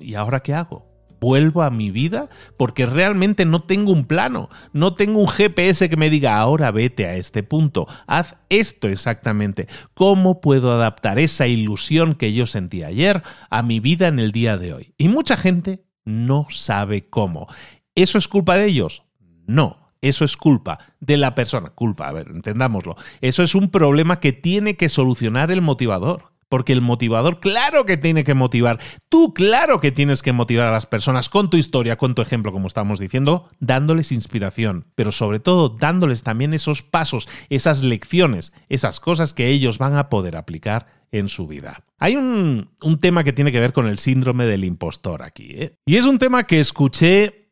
¿y 0.00 0.14
ahora 0.14 0.40
qué 0.40 0.54
hago? 0.54 0.86
vuelvo 1.20 1.62
a 1.62 1.70
mi 1.70 1.90
vida 1.90 2.28
porque 2.56 2.84
realmente 2.84 3.46
no 3.46 3.62
tengo 3.62 3.92
un 3.92 4.06
plano, 4.06 4.50
no 4.72 4.92
tengo 4.92 5.20
un 5.20 5.28
GPS 5.28 5.88
que 5.88 5.96
me 5.96 6.10
diga 6.10 6.38
ahora 6.38 6.72
vete 6.72 7.06
a 7.06 7.14
este 7.14 7.44
punto, 7.44 7.86
haz 8.08 8.36
esto 8.48 8.88
exactamente. 8.88 9.66
¿Cómo 9.94 10.40
puedo 10.40 10.72
adaptar 10.72 11.18
esa 11.20 11.46
ilusión 11.46 12.16
que 12.16 12.34
yo 12.34 12.44
sentí 12.44 12.82
ayer 12.82 13.22
a 13.50 13.62
mi 13.62 13.80
vida 13.80 14.08
en 14.08 14.18
el 14.18 14.30
día 14.30 14.58
de 14.58 14.74
hoy? 14.74 14.94
Y 14.98 15.08
mucha 15.08 15.38
gente 15.38 15.85
no 16.06 16.46
sabe 16.48 17.10
cómo. 17.10 17.46
¿Eso 17.94 18.16
es 18.16 18.28
culpa 18.28 18.56
de 18.56 18.64
ellos? 18.66 19.02
No. 19.46 19.86
Eso 20.00 20.24
es 20.24 20.36
culpa 20.36 20.78
de 21.00 21.16
la 21.16 21.34
persona. 21.34 21.70
Culpa, 21.70 22.08
a 22.08 22.12
ver, 22.12 22.28
entendámoslo. 22.28 22.96
Eso 23.20 23.42
es 23.42 23.54
un 23.54 23.70
problema 23.70 24.20
que 24.20 24.32
tiene 24.32 24.76
que 24.76 24.88
solucionar 24.88 25.50
el 25.50 25.62
motivador. 25.62 26.36
Porque 26.48 26.72
el 26.72 26.80
motivador, 26.80 27.40
claro 27.40 27.86
que 27.86 27.96
tiene 27.96 28.22
que 28.22 28.34
motivar. 28.34 28.78
Tú, 29.08 29.34
claro 29.34 29.80
que 29.80 29.90
tienes 29.90 30.22
que 30.22 30.32
motivar 30.32 30.68
a 30.68 30.72
las 30.72 30.86
personas 30.86 31.28
con 31.28 31.50
tu 31.50 31.56
historia, 31.56 31.98
con 31.98 32.14
tu 32.14 32.22
ejemplo, 32.22 32.52
como 32.52 32.68
estamos 32.68 33.00
diciendo, 33.00 33.48
dándoles 33.58 34.12
inspiración, 34.12 34.86
pero 34.94 35.10
sobre 35.10 35.40
todo 35.40 35.70
dándoles 35.70 36.22
también 36.22 36.54
esos 36.54 36.82
pasos, 36.82 37.28
esas 37.50 37.82
lecciones, 37.82 38.52
esas 38.68 39.00
cosas 39.00 39.32
que 39.32 39.48
ellos 39.48 39.78
van 39.78 39.96
a 39.96 40.08
poder 40.08 40.36
aplicar 40.36 40.86
en 41.12 41.28
su 41.28 41.46
vida. 41.46 41.84
Hay 41.98 42.16
un, 42.16 42.70
tema 43.00 43.24
que 43.24 43.32
tiene 43.32 43.52
que 43.52 43.60
ver 43.60 43.72
con 43.72 43.86
el 43.86 43.98
síndrome 43.98 44.44
del 44.44 44.64
impostor 44.64 45.22
aquí, 45.22 45.48
¿eh? 45.50 45.76
y 45.86 45.96
es 45.96 46.04
un 46.04 46.18
tema 46.18 46.44
que 46.44 46.60
escuché 46.60 47.45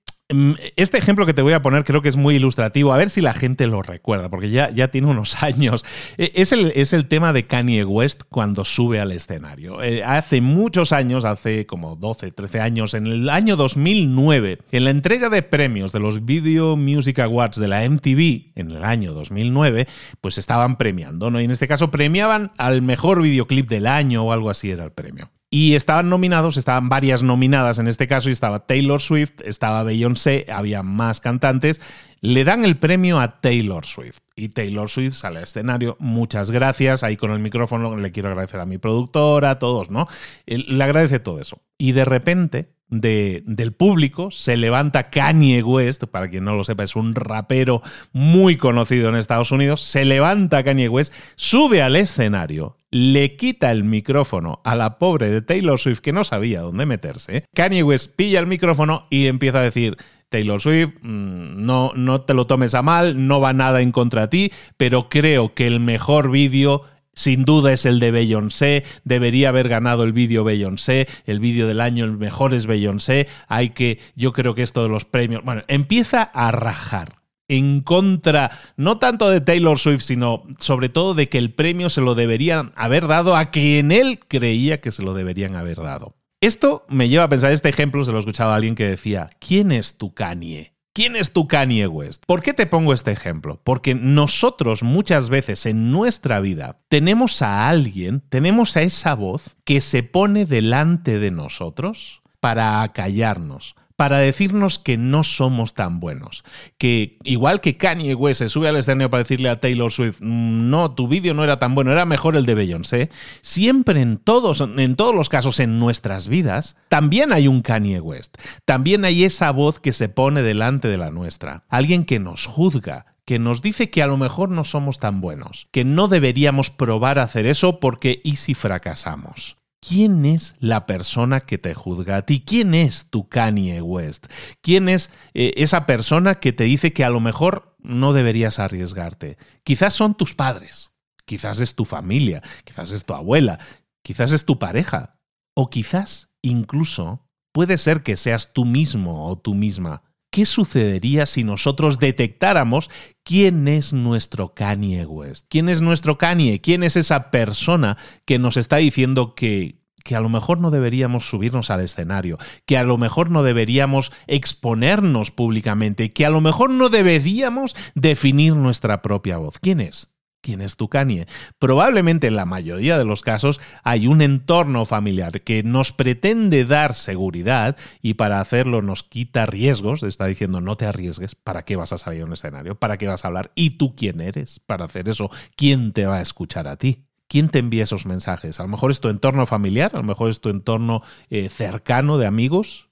este 0.76 0.96
ejemplo 0.96 1.26
que 1.26 1.34
te 1.34 1.42
voy 1.42 1.52
a 1.52 1.60
poner 1.60 1.84
creo 1.84 2.00
que 2.00 2.08
es 2.08 2.16
muy 2.16 2.36
ilustrativo, 2.36 2.94
a 2.94 2.96
ver 2.96 3.10
si 3.10 3.20
la 3.20 3.34
gente 3.34 3.66
lo 3.66 3.82
recuerda, 3.82 4.30
porque 4.30 4.48
ya, 4.48 4.70
ya 4.70 4.88
tiene 4.88 5.08
unos 5.08 5.42
años. 5.42 5.84
Eh, 6.16 6.32
es 6.34 6.52
el, 6.52 6.72
es 6.74 6.92
el 6.94 7.06
tema 7.06 7.32
de 7.34 7.46
Kanye 7.46 7.84
West 7.84 8.22
cuando 8.30 8.64
sube 8.64 9.00
al 9.00 9.12
escenario. 9.12 9.82
Eh, 9.82 10.02
hace 10.02 10.40
muchos 10.40 10.92
años, 10.92 11.24
hace 11.24 11.66
como 11.66 11.96
12, 11.96 12.32
13 12.32 12.60
años, 12.60 12.94
en 12.94 13.06
el 13.06 13.28
año 13.28 13.56
2009, 13.56 14.58
en 14.72 14.84
la 14.84 14.90
entrega 14.90 15.28
de 15.28 15.42
premios 15.42 15.92
de 15.92 16.00
los 16.00 16.24
Video 16.24 16.76
Music 16.76 17.18
Awards 17.18 17.58
de 17.58 17.68
la 17.68 17.88
MTV, 17.88 18.52
en 18.54 18.70
el 18.70 18.82
año 18.82 19.12
2009, 19.12 19.86
pues 20.22 20.38
estaban 20.38 20.78
premiando, 20.78 21.30
¿no? 21.30 21.40
Y 21.40 21.44
en 21.44 21.50
este 21.50 21.68
caso 21.68 21.90
premiaban 21.90 22.52
al 22.56 22.80
mejor 22.80 23.20
videoclip 23.20 23.68
del 23.68 23.86
año 23.86 24.24
o 24.24 24.32
algo 24.32 24.48
así 24.48 24.70
era 24.70 24.84
el 24.84 24.92
premio. 24.92 25.30
Y 25.56 25.76
estaban 25.76 26.08
nominados, 26.08 26.56
estaban 26.56 26.88
varias 26.88 27.22
nominadas 27.22 27.78
en 27.78 27.86
este 27.86 28.08
caso, 28.08 28.28
y 28.28 28.32
estaba 28.32 28.66
Taylor 28.66 29.00
Swift, 29.00 29.34
estaba 29.44 29.84
Beyoncé, 29.84 30.46
había 30.52 30.82
más 30.82 31.20
cantantes. 31.20 31.80
Le 32.20 32.42
dan 32.42 32.64
el 32.64 32.76
premio 32.76 33.20
a 33.20 33.40
Taylor 33.40 33.86
Swift. 33.86 34.18
Y 34.34 34.48
Taylor 34.48 34.90
Swift 34.90 35.14
sale 35.14 35.38
al 35.38 35.44
escenario. 35.44 35.96
Muchas 36.00 36.50
gracias. 36.50 37.04
Ahí 37.04 37.16
con 37.16 37.30
el 37.30 37.38
micrófono 37.38 37.96
le 37.96 38.10
quiero 38.10 38.30
agradecer 38.30 38.58
a 38.58 38.66
mi 38.66 38.78
productora, 38.78 39.50
a 39.50 39.58
todos, 39.60 39.90
¿no? 39.90 40.08
Le 40.46 40.82
agradece 40.82 41.20
todo 41.20 41.40
eso. 41.40 41.60
Y 41.78 41.92
de 41.92 42.04
repente 42.04 42.74
del 42.88 43.72
público, 43.72 44.30
se 44.30 44.56
levanta 44.56 45.10
Kanye 45.10 45.62
West, 45.62 46.04
para 46.04 46.28
quien 46.28 46.44
no 46.44 46.54
lo 46.54 46.64
sepa, 46.64 46.84
es 46.84 46.96
un 46.96 47.14
rapero 47.14 47.82
muy 48.12 48.56
conocido 48.56 49.08
en 49.08 49.16
Estados 49.16 49.52
Unidos, 49.52 49.82
se 49.82 50.04
levanta 50.04 50.62
Kanye 50.62 50.88
West, 50.88 51.12
sube 51.34 51.82
al 51.82 51.96
escenario, 51.96 52.76
le 52.94 53.34
quita 53.34 53.72
el 53.72 53.82
micrófono 53.82 54.60
a 54.62 54.76
la 54.76 55.00
pobre 55.00 55.28
de 55.28 55.42
Taylor 55.42 55.80
Swift 55.80 55.98
que 55.98 56.12
no 56.12 56.22
sabía 56.22 56.60
dónde 56.60 56.86
meterse, 56.86 57.44
Kanye 57.52 57.82
West 57.82 58.14
pilla 58.14 58.38
el 58.38 58.46
micrófono 58.46 59.08
y 59.10 59.26
empieza 59.26 59.58
a 59.58 59.62
decir, 59.62 59.96
Taylor 60.28 60.60
Swift, 60.60 60.92
mm, 61.02 61.66
no, 61.66 61.90
no 61.96 62.20
te 62.20 62.34
lo 62.34 62.46
tomes 62.46 62.72
a 62.72 62.82
mal, 62.82 63.26
no 63.26 63.40
va 63.40 63.52
nada 63.52 63.80
en 63.80 63.90
contra 63.90 64.22
de 64.22 64.28
ti, 64.28 64.52
pero 64.76 65.08
creo 65.08 65.54
que 65.54 65.66
el 65.66 65.80
mejor 65.80 66.30
vídeo 66.30 66.82
sin 67.12 67.44
duda 67.44 67.72
es 67.72 67.84
el 67.84 67.98
de 67.98 68.12
Beyoncé, 68.12 68.84
debería 69.02 69.48
haber 69.48 69.68
ganado 69.68 70.04
el 70.04 70.12
vídeo 70.12 70.44
Beyoncé, 70.44 71.08
el 71.26 71.40
vídeo 71.40 71.66
del 71.66 71.80
año 71.80 72.04
el 72.04 72.12
mejor 72.12 72.54
es 72.54 72.66
Beyoncé, 72.66 73.26
hay 73.48 73.70
que, 73.70 73.98
yo 74.14 74.32
creo 74.32 74.54
que 74.54 74.62
esto 74.62 74.84
de 74.84 74.88
los 74.88 75.04
premios, 75.04 75.42
bueno, 75.42 75.62
empieza 75.66 76.22
a 76.22 76.52
rajar 76.52 77.23
en 77.48 77.80
contra, 77.82 78.50
no 78.76 78.98
tanto 78.98 79.30
de 79.30 79.40
Taylor 79.40 79.78
Swift, 79.78 80.02
sino 80.02 80.44
sobre 80.58 80.88
todo 80.88 81.14
de 81.14 81.28
que 81.28 81.38
el 81.38 81.52
premio 81.52 81.90
se 81.90 82.00
lo 82.00 82.14
deberían 82.14 82.72
haber 82.76 83.06
dado 83.06 83.36
a 83.36 83.50
quien 83.50 83.92
él 83.92 84.20
creía 84.26 84.80
que 84.80 84.92
se 84.92 85.02
lo 85.02 85.14
deberían 85.14 85.54
haber 85.56 85.78
dado. 85.78 86.16
Esto 86.40 86.84
me 86.88 87.08
lleva 87.08 87.24
a 87.24 87.28
pensar, 87.28 87.52
este 87.52 87.68
ejemplo 87.68 88.04
se 88.04 88.12
lo 88.12 88.18
escuchaba 88.18 88.52
a 88.52 88.56
alguien 88.56 88.74
que 88.74 88.86
decía, 88.86 89.30
¿quién 89.38 89.72
es 89.72 89.96
tu 89.96 90.12
Kanye? 90.14 90.74
¿Quién 90.92 91.16
es 91.16 91.32
tu 91.32 91.48
Kanye 91.48 91.88
West? 91.88 92.22
¿Por 92.24 92.40
qué 92.40 92.52
te 92.52 92.66
pongo 92.66 92.92
este 92.92 93.10
ejemplo? 93.10 93.60
Porque 93.64 93.96
nosotros 93.96 94.84
muchas 94.84 95.28
veces 95.28 95.66
en 95.66 95.90
nuestra 95.90 96.38
vida 96.38 96.78
tenemos 96.88 97.42
a 97.42 97.68
alguien, 97.68 98.22
tenemos 98.28 98.76
a 98.76 98.82
esa 98.82 99.14
voz 99.14 99.56
que 99.64 99.80
se 99.80 100.04
pone 100.04 100.46
delante 100.46 101.18
de 101.18 101.32
nosotros 101.32 102.22
para 102.38 102.82
acallarnos, 102.82 103.74
para 103.96 104.18
decirnos 104.18 104.78
que 104.78 104.96
no 104.96 105.22
somos 105.22 105.74
tan 105.74 106.00
buenos. 106.00 106.44
Que 106.78 107.18
igual 107.22 107.60
que 107.60 107.76
Kanye 107.76 108.14
West 108.14 108.40
se 108.40 108.48
sube 108.48 108.68
al 108.68 108.76
escenario 108.76 109.10
para 109.10 109.22
decirle 109.22 109.48
a 109.48 109.60
Taylor 109.60 109.92
Swift, 109.92 110.20
mm, 110.20 110.70
no, 110.70 110.94
tu 110.94 111.08
vídeo 111.08 111.34
no 111.34 111.44
era 111.44 111.58
tan 111.58 111.74
bueno, 111.74 111.92
era 111.92 112.04
mejor 112.04 112.36
el 112.36 112.46
de 112.46 112.54
Beyoncé, 112.54 113.10
siempre 113.40 114.00
en 114.00 114.18
todos, 114.18 114.60
en 114.60 114.96
todos 114.96 115.14
los 115.14 115.28
casos 115.28 115.60
en 115.60 115.78
nuestras 115.78 116.28
vidas, 116.28 116.76
también 116.88 117.32
hay 117.32 117.48
un 117.48 117.62
Kanye 117.62 118.00
West. 118.00 118.36
También 118.64 119.04
hay 119.04 119.24
esa 119.24 119.50
voz 119.50 119.78
que 119.78 119.92
se 119.92 120.08
pone 120.08 120.42
delante 120.42 120.88
de 120.88 120.98
la 120.98 121.10
nuestra. 121.10 121.64
Alguien 121.68 122.04
que 122.04 122.18
nos 122.18 122.46
juzga, 122.46 123.06
que 123.24 123.38
nos 123.38 123.62
dice 123.62 123.90
que 123.90 124.02
a 124.02 124.06
lo 124.06 124.16
mejor 124.16 124.50
no 124.50 124.64
somos 124.64 124.98
tan 124.98 125.20
buenos, 125.20 125.68
que 125.70 125.84
no 125.84 126.08
deberíamos 126.08 126.70
probar 126.70 127.18
a 127.18 127.22
hacer 127.22 127.46
eso 127.46 127.80
porque 127.80 128.20
¿y 128.24 128.36
si 128.36 128.54
fracasamos? 128.54 129.56
¿Quién 129.86 130.24
es 130.24 130.56
la 130.60 130.86
persona 130.86 131.40
que 131.40 131.58
te 131.58 131.74
juzga 131.74 132.16
a 132.16 132.22
ti? 132.22 132.42
¿Quién 132.46 132.74
es 132.74 133.10
tu 133.10 133.28
Kanye 133.28 133.82
West? 133.82 134.26
¿Quién 134.62 134.88
es 134.88 135.10
eh, 135.34 135.52
esa 135.56 135.84
persona 135.84 136.36
que 136.36 136.54
te 136.54 136.64
dice 136.64 136.94
que 136.94 137.04
a 137.04 137.10
lo 137.10 137.20
mejor 137.20 137.76
no 137.80 138.14
deberías 138.14 138.58
arriesgarte? 138.58 139.36
Quizás 139.62 139.92
son 139.92 140.14
tus 140.14 140.34
padres, 140.34 140.92
quizás 141.26 141.60
es 141.60 141.74
tu 141.74 141.84
familia, 141.84 142.42
quizás 142.64 142.92
es 142.92 143.04
tu 143.04 143.12
abuela, 143.12 143.58
quizás 144.02 144.32
es 144.32 144.46
tu 144.46 144.58
pareja, 144.58 145.18
o 145.54 145.68
quizás 145.68 146.30
incluso 146.40 147.28
puede 147.52 147.76
ser 147.76 148.02
que 148.02 148.16
seas 148.16 148.54
tú 148.54 148.64
mismo 148.64 149.28
o 149.28 149.36
tú 149.36 149.54
misma. 149.54 150.02
¿Qué 150.34 150.46
sucedería 150.46 151.26
si 151.26 151.44
nosotros 151.44 152.00
detectáramos 152.00 152.90
quién 153.22 153.68
es 153.68 153.92
nuestro 153.92 154.52
Kanye 154.52 155.06
West? 155.06 155.46
¿Quién 155.48 155.68
es 155.68 155.80
nuestro 155.80 156.18
Kanye? 156.18 156.60
¿Quién 156.60 156.82
es 156.82 156.96
esa 156.96 157.30
persona 157.30 157.96
que 158.24 158.40
nos 158.40 158.56
está 158.56 158.78
diciendo 158.78 159.36
que, 159.36 159.78
que 160.02 160.16
a 160.16 160.20
lo 160.20 160.28
mejor 160.28 160.58
no 160.58 160.72
deberíamos 160.72 161.28
subirnos 161.28 161.70
al 161.70 161.82
escenario, 161.82 162.38
que 162.66 162.76
a 162.76 162.82
lo 162.82 162.98
mejor 162.98 163.30
no 163.30 163.44
deberíamos 163.44 164.10
exponernos 164.26 165.30
públicamente, 165.30 166.12
que 166.12 166.26
a 166.26 166.30
lo 166.30 166.40
mejor 166.40 166.70
no 166.70 166.88
deberíamos 166.88 167.76
definir 167.94 168.56
nuestra 168.56 169.02
propia 169.02 169.36
voz? 169.36 169.60
¿Quién 169.60 169.78
es? 169.78 170.13
Quién 170.44 170.60
es 170.60 170.76
tu 170.76 170.88
Kanye. 170.88 171.26
Probablemente 171.58 172.26
en 172.26 172.36
la 172.36 172.44
mayoría 172.44 172.98
de 172.98 173.04
los 173.04 173.22
casos 173.22 173.60
hay 173.82 174.06
un 174.06 174.20
entorno 174.20 174.84
familiar 174.84 175.40
que 175.40 175.62
nos 175.62 175.90
pretende 175.90 176.66
dar 176.66 176.94
seguridad 176.94 177.76
y 178.02 178.14
para 178.14 178.40
hacerlo 178.40 178.82
nos 178.82 179.02
quita 179.02 179.46
riesgos. 179.46 180.02
Está 180.02 180.26
diciendo 180.26 180.60
no 180.60 180.76
te 180.76 180.84
arriesgues. 180.84 181.34
¿Para 181.34 181.64
qué 181.64 181.76
vas 181.76 181.92
a 181.92 181.98
salir 181.98 182.22
a 182.22 182.26
un 182.26 182.34
escenario? 182.34 182.78
¿Para 182.78 182.98
qué 182.98 183.08
vas 183.08 183.24
a 183.24 183.28
hablar? 183.28 183.52
¿Y 183.54 183.70
tú 183.70 183.96
quién 183.96 184.20
eres 184.20 184.60
para 184.60 184.84
hacer 184.84 185.08
eso? 185.08 185.30
¿Quién 185.56 185.92
te 185.92 186.06
va 186.06 186.18
a 186.18 186.22
escuchar 186.22 186.68
a 186.68 186.76
ti? 186.76 187.06
¿Quién 187.26 187.48
te 187.48 187.58
envía 187.58 187.84
esos 187.84 188.04
mensajes? 188.04 188.60
A 188.60 188.64
lo 188.64 188.68
mejor 188.68 188.90
es 188.90 189.00
tu 189.00 189.08
entorno 189.08 189.46
familiar, 189.46 189.92
a 189.94 189.98
lo 189.98 190.04
mejor 190.04 190.28
es 190.28 190.42
tu 190.42 190.50
entorno 190.50 191.02
eh, 191.30 191.48
cercano 191.48 192.18
de 192.18 192.26
amigos, 192.26 192.90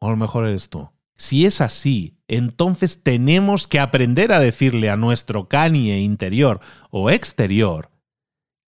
o 0.00 0.06
a 0.06 0.10
lo 0.10 0.16
mejor 0.16 0.46
eres 0.46 0.70
tú. 0.70 0.88
Si 1.18 1.44
es 1.44 1.60
así, 1.60 2.16
entonces 2.28 3.02
tenemos 3.02 3.66
que 3.66 3.80
aprender 3.80 4.32
a 4.32 4.38
decirle 4.38 4.88
a 4.88 4.96
nuestro 4.96 5.48
Kanye 5.48 5.98
interior 5.98 6.60
o 6.90 7.10
exterior 7.10 7.90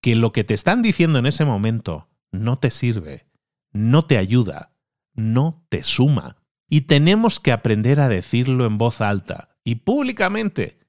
que 0.01 0.17
lo 0.17 0.33
que 0.33 0.43
te 0.43 0.53
están 0.53 0.81
diciendo 0.81 1.17
en 1.17 1.27
ese 1.27 1.45
momento 1.45 2.09
no 2.29 2.59
te 2.59 2.69
sirve, 2.69 3.25
no 3.71 4.05
te 4.05 4.17
ayuda, 4.17 4.75
no 5.13 5.65
te 5.69 5.83
suma. 5.83 6.37
Y 6.67 6.81
tenemos 6.81 7.39
que 7.39 7.53
aprender 7.53 8.01
a 8.01 8.09
decirlo 8.09 8.65
en 8.65 8.77
voz 8.77 8.99
alta 8.99 9.55
y 9.63 9.75
públicamente. 9.75 10.79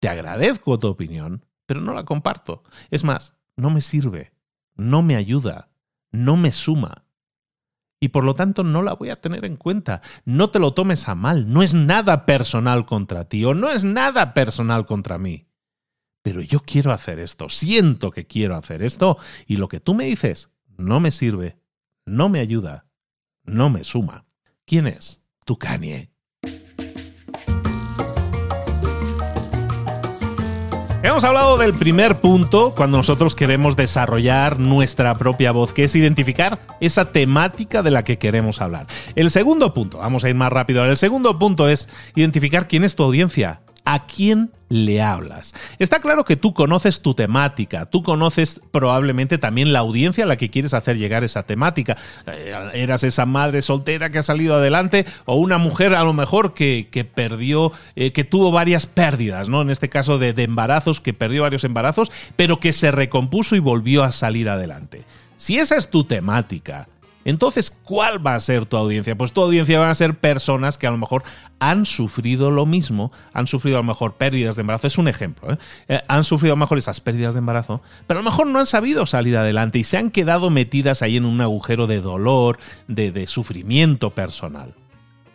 Te 0.00 0.08
agradezco 0.08 0.78
tu 0.78 0.88
opinión, 0.88 1.46
pero 1.66 1.80
no 1.80 1.94
la 1.94 2.04
comparto. 2.04 2.64
Es 2.90 3.04
más, 3.04 3.36
no 3.56 3.70
me 3.70 3.80
sirve, 3.80 4.32
no 4.74 5.02
me 5.02 5.14
ayuda, 5.14 5.70
no 6.10 6.36
me 6.36 6.50
suma 6.50 7.04
y 8.02 8.08
por 8.08 8.24
lo 8.24 8.34
tanto 8.34 8.64
no 8.64 8.82
la 8.82 8.94
voy 8.94 9.10
a 9.10 9.20
tener 9.20 9.44
en 9.44 9.56
cuenta. 9.56 10.02
No 10.24 10.50
te 10.50 10.58
lo 10.58 10.74
tomes 10.74 11.08
a 11.08 11.14
mal, 11.14 11.52
no 11.52 11.62
es 11.62 11.72
nada 11.72 12.26
personal 12.26 12.84
contra 12.84 13.28
ti 13.28 13.44
o 13.44 13.54
no 13.54 13.70
es 13.70 13.84
nada 13.84 14.34
personal 14.34 14.86
contra 14.86 15.18
mí. 15.18 15.46
Pero 16.20 16.40
yo 16.40 16.58
quiero 16.58 16.90
hacer 16.90 17.20
esto, 17.20 17.48
siento 17.48 18.10
que 18.10 18.26
quiero 18.26 18.56
hacer 18.56 18.82
esto 18.82 19.18
y 19.46 19.56
lo 19.56 19.68
que 19.68 19.78
tú 19.78 19.94
me 19.94 20.04
dices 20.06 20.50
no 20.76 20.98
me 20.98 21.12
sirve, 21.12 21.60
no 22.04 22.28
me 22.28 22.40
ayuda, 22.40 22.86
no 23.44 23.70
me 23.70 23.84
suma. 23.84 24.26
¿Quién 24.66 24.88
es? 24.88 25.22
Tu 25.44 25.56
Kanye. 25.56 26.11
Hemos 31.04 31.24
hablado 31.24 31.58
del 31.58 31.74
primer 31.74 32.20
punto 32.20 32.72
cuando 32.76 32.96
nosotros 32.96 33.34
queremos 33.34 33.74
desarrollar 33.74 34.60
nuestra 34.60 35.12
propia 35.16 35.50
voz, 35.50 35.72
que 35.72 35.82
es 35.82 35.96
identificar 35.96 36.60
esa 36.78 37.06
temática 37.06 37.82
de 37.82 37.90
la 37.90 38.04
que 38.04 38.18
queremos 38.18 38.60
hablar. 38.60 38.86
El 39.16 39.30
segundo 39.32 39.74
punto, 39.74 39.98
vamos 39.98 40.22
a 40.22 40.28
ir 40.28 40.36
más 40.36 40.52
rápido, 40.52 40.84
el 40.84 40.96
segundo 40.96 41.40
punto 41.40 41.68
es 41.68 41.88
identificar 42.14 42.68
quién 42.68 42.84
es 42.84 42.94
tu 42.94 43.02
audiencia. 43.02 43.62
¿A 43.84 44.06
quién 44.06 44.52
le 44.68 45.02
hablas? 45.02 45.54
Está 45.80 46.00
claro 46.00 46.24
que 46.24 46.36
tú 46.36 46.54
conoces 46.54 47.00
tu 47.00 47.14
temática, 47.14 47.86
tú 47.86 48.04
conoces 48.04 48.60
probablemente 48.70 49.38
también 49.38 49.72
la 49.72 49.80
audiencia 49.80 50.22
a 50.22 50.26
la 50.28 50.36
que 50.36 50.50
quieres 50.50 50.72
hacer 50.72 50.98
llegar 50.98 51.24
esa 51.24 51.42
temática. 51.42 51.96
Eh, 52.26 52.54
eras 52.74 53.02
esa 53.02 53.26
madre 53.26 53.60
soltera 53.60 54.10
que 54.10 54.18
ha 54.18 54.22
salido 54.22 54.54
adelante 54.54 55.04
o 55.24 55.34
una 55.34 55.58
mujer 55.58 55.96
a 55.96 56.04
lo 56.04 56.12
mejor 56.12 56.54
que, 56.54 57.10
perdió, 57.12 57.72
eh, 57.96 58.12
que 58.12 58.22
tuvo 58.22 58.52
varias 58.52 58.86
pérdidas, 58.86 59.48
¿no? 59.48 59.62
En 59.62 59.70
este 59.70 59.88
caso 59.88 60.16
de, 60.16 60.32
de 60.32 60.44
embarazos, 60.44 61.00
que 61.00 61.12
perdió 61.12 61.42
varios 61.42 61.64
embarazos, 61.64 62.12
pero 62.36 62.60
que 62.60 62.72
se 62.72 62.92
recompuso 62.92 63.56
y 63.56 63.58
volvió 63.58 64.04
a 64.04 64.12
salir 64.12 64.48
adelante. 64.48 65.02
Si 65.38 65.58
esa 65.58 65.76
es 65.76 65.90
tu 65.90 66.04
temática, 66.04 66.86
entonces, 67.24 67.70
¿cuál 67.70 68.24
va 68.24 68.34
a 68.34 68.40
ser 68.40 68.66
tu 68.66 68.76
audiencia? 68.76 69.16
Pues 69.16 69.32
tu 69.32 69.42
audiencia 69.42 69.78
van 69.78 69.90
a 69.90 69.94
ser 69.94 70.18
personas 70.18 70.78
que 70.78 70.86
a 70.86 70.90
lo 70.90 70.98
mejor 70.98 71.22
han 71.58 71.86
sufrido 71.86 72.50
lo 72.50 72.66
mismo, 72.66 73.12
han 73.32 73.46
sufrido 73.46 73.78
a 73.78 73.80
lo 73.80 73.84
mejor 73.84 74.14
pérdidas 74.14 74.56
de 74.56 74.62
embarazo, 74.62 74.86
es 74.86 74.98
un 74.98 75.08
ejemplo, 75.08 75.52
¿eh? 75.52 75.58
Eh, 75.88 76.00
han 76.08 76.24
sufrido 76.24 76.54
a 76.54 76.56
lo 76.56 76.60
mejor 76.60 76.78
esas 76.78 77.00
pérdidas 77.00 77.34
de 77.34 77.38
embarazo, 77.38 77.80
pero 78.06 78.20
a 78.20 78.22
lo 78.22 78.30
mejor 78.30 78.46
no 78.46 78.58
han 78.58 78.66
sabido 78.66 79.06
salir 79.06 79.36
adelante 79.36 79.78
y 79.78 79.84
se 79.84 79.98
han 79.98 80.10
quedado 80.10 80.50
metidas 80.50 81.02
ahí 81.02 81.16
en 81.16 81.24
un 81.24 81.40
agujero 81.40 81.86
de 81.86 82.00
dolor, 82.00 82.58
de, 82.88 83.12
de 83.12 83.26
sufrimiento 83.26 84.10
personal. 84.10 84.74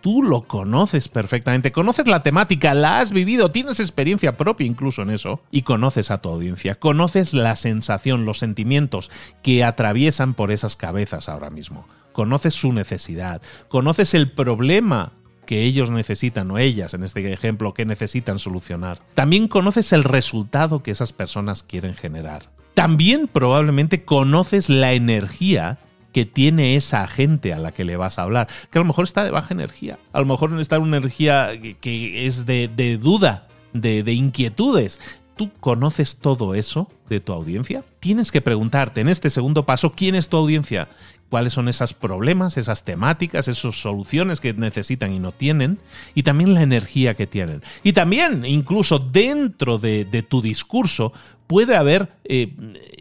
Tú 0.07 0.23
lo 0.23 0.43
conoces 0.43 1.09
perfectamente, 1.09 1.73
conoces 1.73 2.07
la 2.07 2.23
temática, 2.23 2.73
la 2.73 3.01
has 3.01 3.11
vivido, 3.11 3.51
tienes 3.51 3.81
experiencia 3.81 4.37
propia 4.37 4.65
incluso 4.65 5.01
en 5.01 5.09
eso 5.09 5.41
y 5.51 5.63
conoces 5.63 6.11
a 6.11 6.19
tu 6.19 6.29
audiencia, 6.29 6.75
conoces 6.75 7.33
la 7.33 7.57
sensación, 7.57 8.23
los 8.23 8.39
sentimientos 8.39 9.11
que 9.43 9.65
atraviesan 9.65 10.33
por 10.33 10.51
esas 10.51 10.77
cabezas 10.77 11.27
ahora 11.27 11.49
mismo, 11.49 11.89
conoces 12.13 12.53
su 12.53 12.71
necesidad, 12.71 13.41
conoces 13.67 14.13
el 14.13 14.31
problema 14.31 15.11
que 15.45 15.63
ellos 15.63 15.91
necesitan 15.91 16.49
o 16.51 16.57
ellas, 16.57 16.93
en 16.93 17.03
este 17.03 17.29
ejemplo, 17.33 17.73
que 17.73 17.83
necesitan 17.83 18.39
solucionar. 18.39 18.99
También 19.13 19.49
conoces 19.49 19.91
el 19.91 20.05
resultado 20.05 20.83
que 20.83 20.91
esas 20.91 21.11
personas 21.11 21.63
quieren 21.63 21.95
generar. 21.95 22.43
También 22.75 23.27
probablemente 23.27 24.05
conoces 24.05 24.69
la 24.69 24.93
energía 24.93 25.79
que 26.11 26.25
tiene 26.25 26.75
esa 26.75 27.07
gente 27.07 27.53
a 27.53 27.59
la 27.59 27.71
que 27.71 27.85
le 27.85 27.97
vas 27.97 28.19
a 28.19 28.23
hablar, 28.23 28.47
que 28.71 28.79
a 28.79 28.81
lo 28.81 28.87
mejor 28.87 29.05
está 29.05 29.23
de 29.23 29.31
baja 29.31 29.53
energía, 29.53 29.99
a 30.13 30.19
lo 30.19 30.25
mejor 30.25 30.59
está 30.59 30.77
en 30.77 30.83
una 30.83 30.97
energía 30.97 31.51
que, 31.79 32.27
es 32.27 32.45
de, 32.45 32.97
duda, 32.99 33.47
de, 33.73 34.03
de 34.03 34.13
inquietudes. 34.13 34.99
¿Tú 35.35 35.51
conoces 35.59 36.17
todo 36.17 36.55
eso 36.55 36.89
de 37.09 37.19
tu 37.19 37.31
audiencia? 37.31 37.83
Tienes 37.99 38.31
que 38.31 38.41
preguntarte 38.41 39.01
en 39.01 39.09
este 39.09 39.29
segundo 39.29 39.67
paso 39.67 39.91
quién 39.91 40.15
es 40.15 40.29
tu 40.29 40.37
audiencia, 40.37 40.87
cuáles 41.29 41.53
son 41.53 41.67
esos 41.67 41.93
problemas, 41.93 42.57
esas 42.57 42.83
temáticas, 42.83 43.47
esas 43.47 43.75
soluciones 43.75 44.39
que 44.39 44.53
necesitan 44.53 45.13
y 45.13 45.19
no 45.19 45.31
tienen, 45.31 45.79
y 46.15 46.23
también 46.23 46.53
la 46.53 46.61
energía 46.61 47.15
que 47.15 47.27
tienen. 47.27 47.61
Y 47.83 47.93
también, 47.93 48.45
incluso 48.45 48.99
dentro 48.99 49.77
de, 49.77 50.05
tu 50.27 50.41
discurso, 50.41 51.13
puede 51.47 51.75
haber 51.75 52.09
eh, 52.25 52.53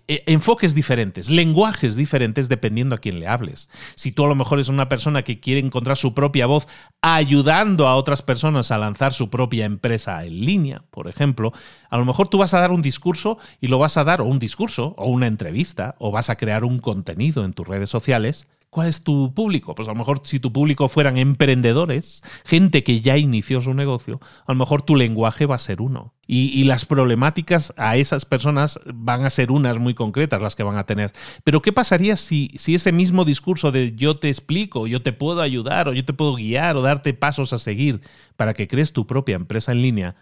eh, 0.09 0.23
enfoques 0.27 0.75
diferentes, 0.75 1.29
lenguajes 1.29 1.97
diferentes 1.97 2.49
dependiendo 2.49 2.95
a 2.95 2.99
quién 2.99 3.21
le 3.21 3.27
hables. 3.27 3.69
Si 3.97 4.13
tú 4.13 4.25
a 4.25 4.29
lo 4.29 4.35
mejor 4.35 4.61
es 4.61 4.69
una 4.69 4.89
persona 4.89 5.23
que 5.23 5.41
quiere 5.41 5.61
encontrar 5.61 5.97
su 5.97 6.15
propia 6.15 6.47
voz 6.47 6.67
ayudando 7.03 7.89
a 7.89 7.97
otras 7.97 8.23
personas 8.23 8.71
a 8.71 8.79
lanzar 8.79 9.13
su 9.13 9.29
propia 9.29 9.65
empresa 9.65 10.25
en 10.25 10.45
línea, 10.45 10.85
por 10.91 11.09
ejemplo, 11.09 11.53
a 11.91 11.99
lo 11.99 12.05
mejor 12.05 12.29
tú 12.29 12.39
vas 12.39 12.55
a 12.55 12.61
dar 12.61 12.71
un 12.71 12.83
discurso 12.83 13.39
y 13.61 13.67
lo 13.67 13.79
vas 13.79 13.97
a 13.97 14.05
dar 14.05 14.21
o 14.21 14.25
un 14.25 14.39
discurso 14.39 14.95
o 14.97 15.07
una 15.07 15.27
entrevista 15.27 15.97
o 15.99 16.11
vas 16.11 16.31
a 16.31 16.37
crear 16.37 16.65
un 16.65 16.79
contenido 16.79 17.45
en 17.45 17.53
tus 17.53 17.67
redes 17.67 17.91
sociales 17.91 18.47
¿Cuál 18.71 18.89
es 18.89 19.03
tu 19.03 19.33
público? 19.33 19.75
Pues 19.75 19.89
a 19.89 19.93
lo 19.93 19.99
mejor 19.99 20.21
si 20.25 20.39
tu 20.39 20.53
público 20.53 20.89
fueran 20.89 21.17
emprendedores, 21.17 22.23
gente 22.45 22.85
que 22.85 23.01
ya 23.01 23.17
inició 23.17 23.61
su 23.61 23.73
negocio, 23.73 24.21
a 24.47 24.53
lo 24.53 24.59
mejor 24.59 24.83
tu 24.83 24.97
lenguaje 24.97 25.47
va 25.47 25.55
a 25.55 25.59
ser 25.59 25.81
uno. 25.81 26.15
Y, 26.29 26.65
las 26.65 26.85
problemáticas 26.85 27.73
a 27.77 27.97
esas 27.97 28.25
personas 28.25 28.81
van 28.93 29.25
a 29.25 29.31
ser 29.31 29.53
unas 29.53 29.79
muy 29.79 29.95
concretas 29.95 30.43
las 30.43 30.57
que 30.57 30.65
van 30.65 30.77
a 30.77 30.85
tener. 30.85 31.13
Pero 31.45 31.63
¿qué 31.63 31.73
pasaría 31.73 32.17
si, 32.17 32.51
si 32.57 32.75
ese 32.75 32.91
mismo 32.91 33.25
discurso 33.25 33.71
de 33.71 33.95
yo 33.95 34.19
te 34.19 34.29
explico, 34.29 34.89
yo 34.89 35.01
te 35.03 35.13
puedo 35.13 35.41
ayudar 35.41 35.89
o 35.89 35.93
yo 35.93 36.05
te 36.05 36.13
puedo 36.13 36.35
guiar 36.35 36.77
o 36.77 36.83
darte 36.83 37.15
pasos 37.15 37.53
a 37.53 37.59
seguir 37.59 38.01
para 38.37 38.55
que 38.55 38.67
crees 38.67 38.93
tu 38.93 39.07
propia 39.07 39.37
empresa 39.37 39.71
en 39.71 39.83
línea, 39.83 40.17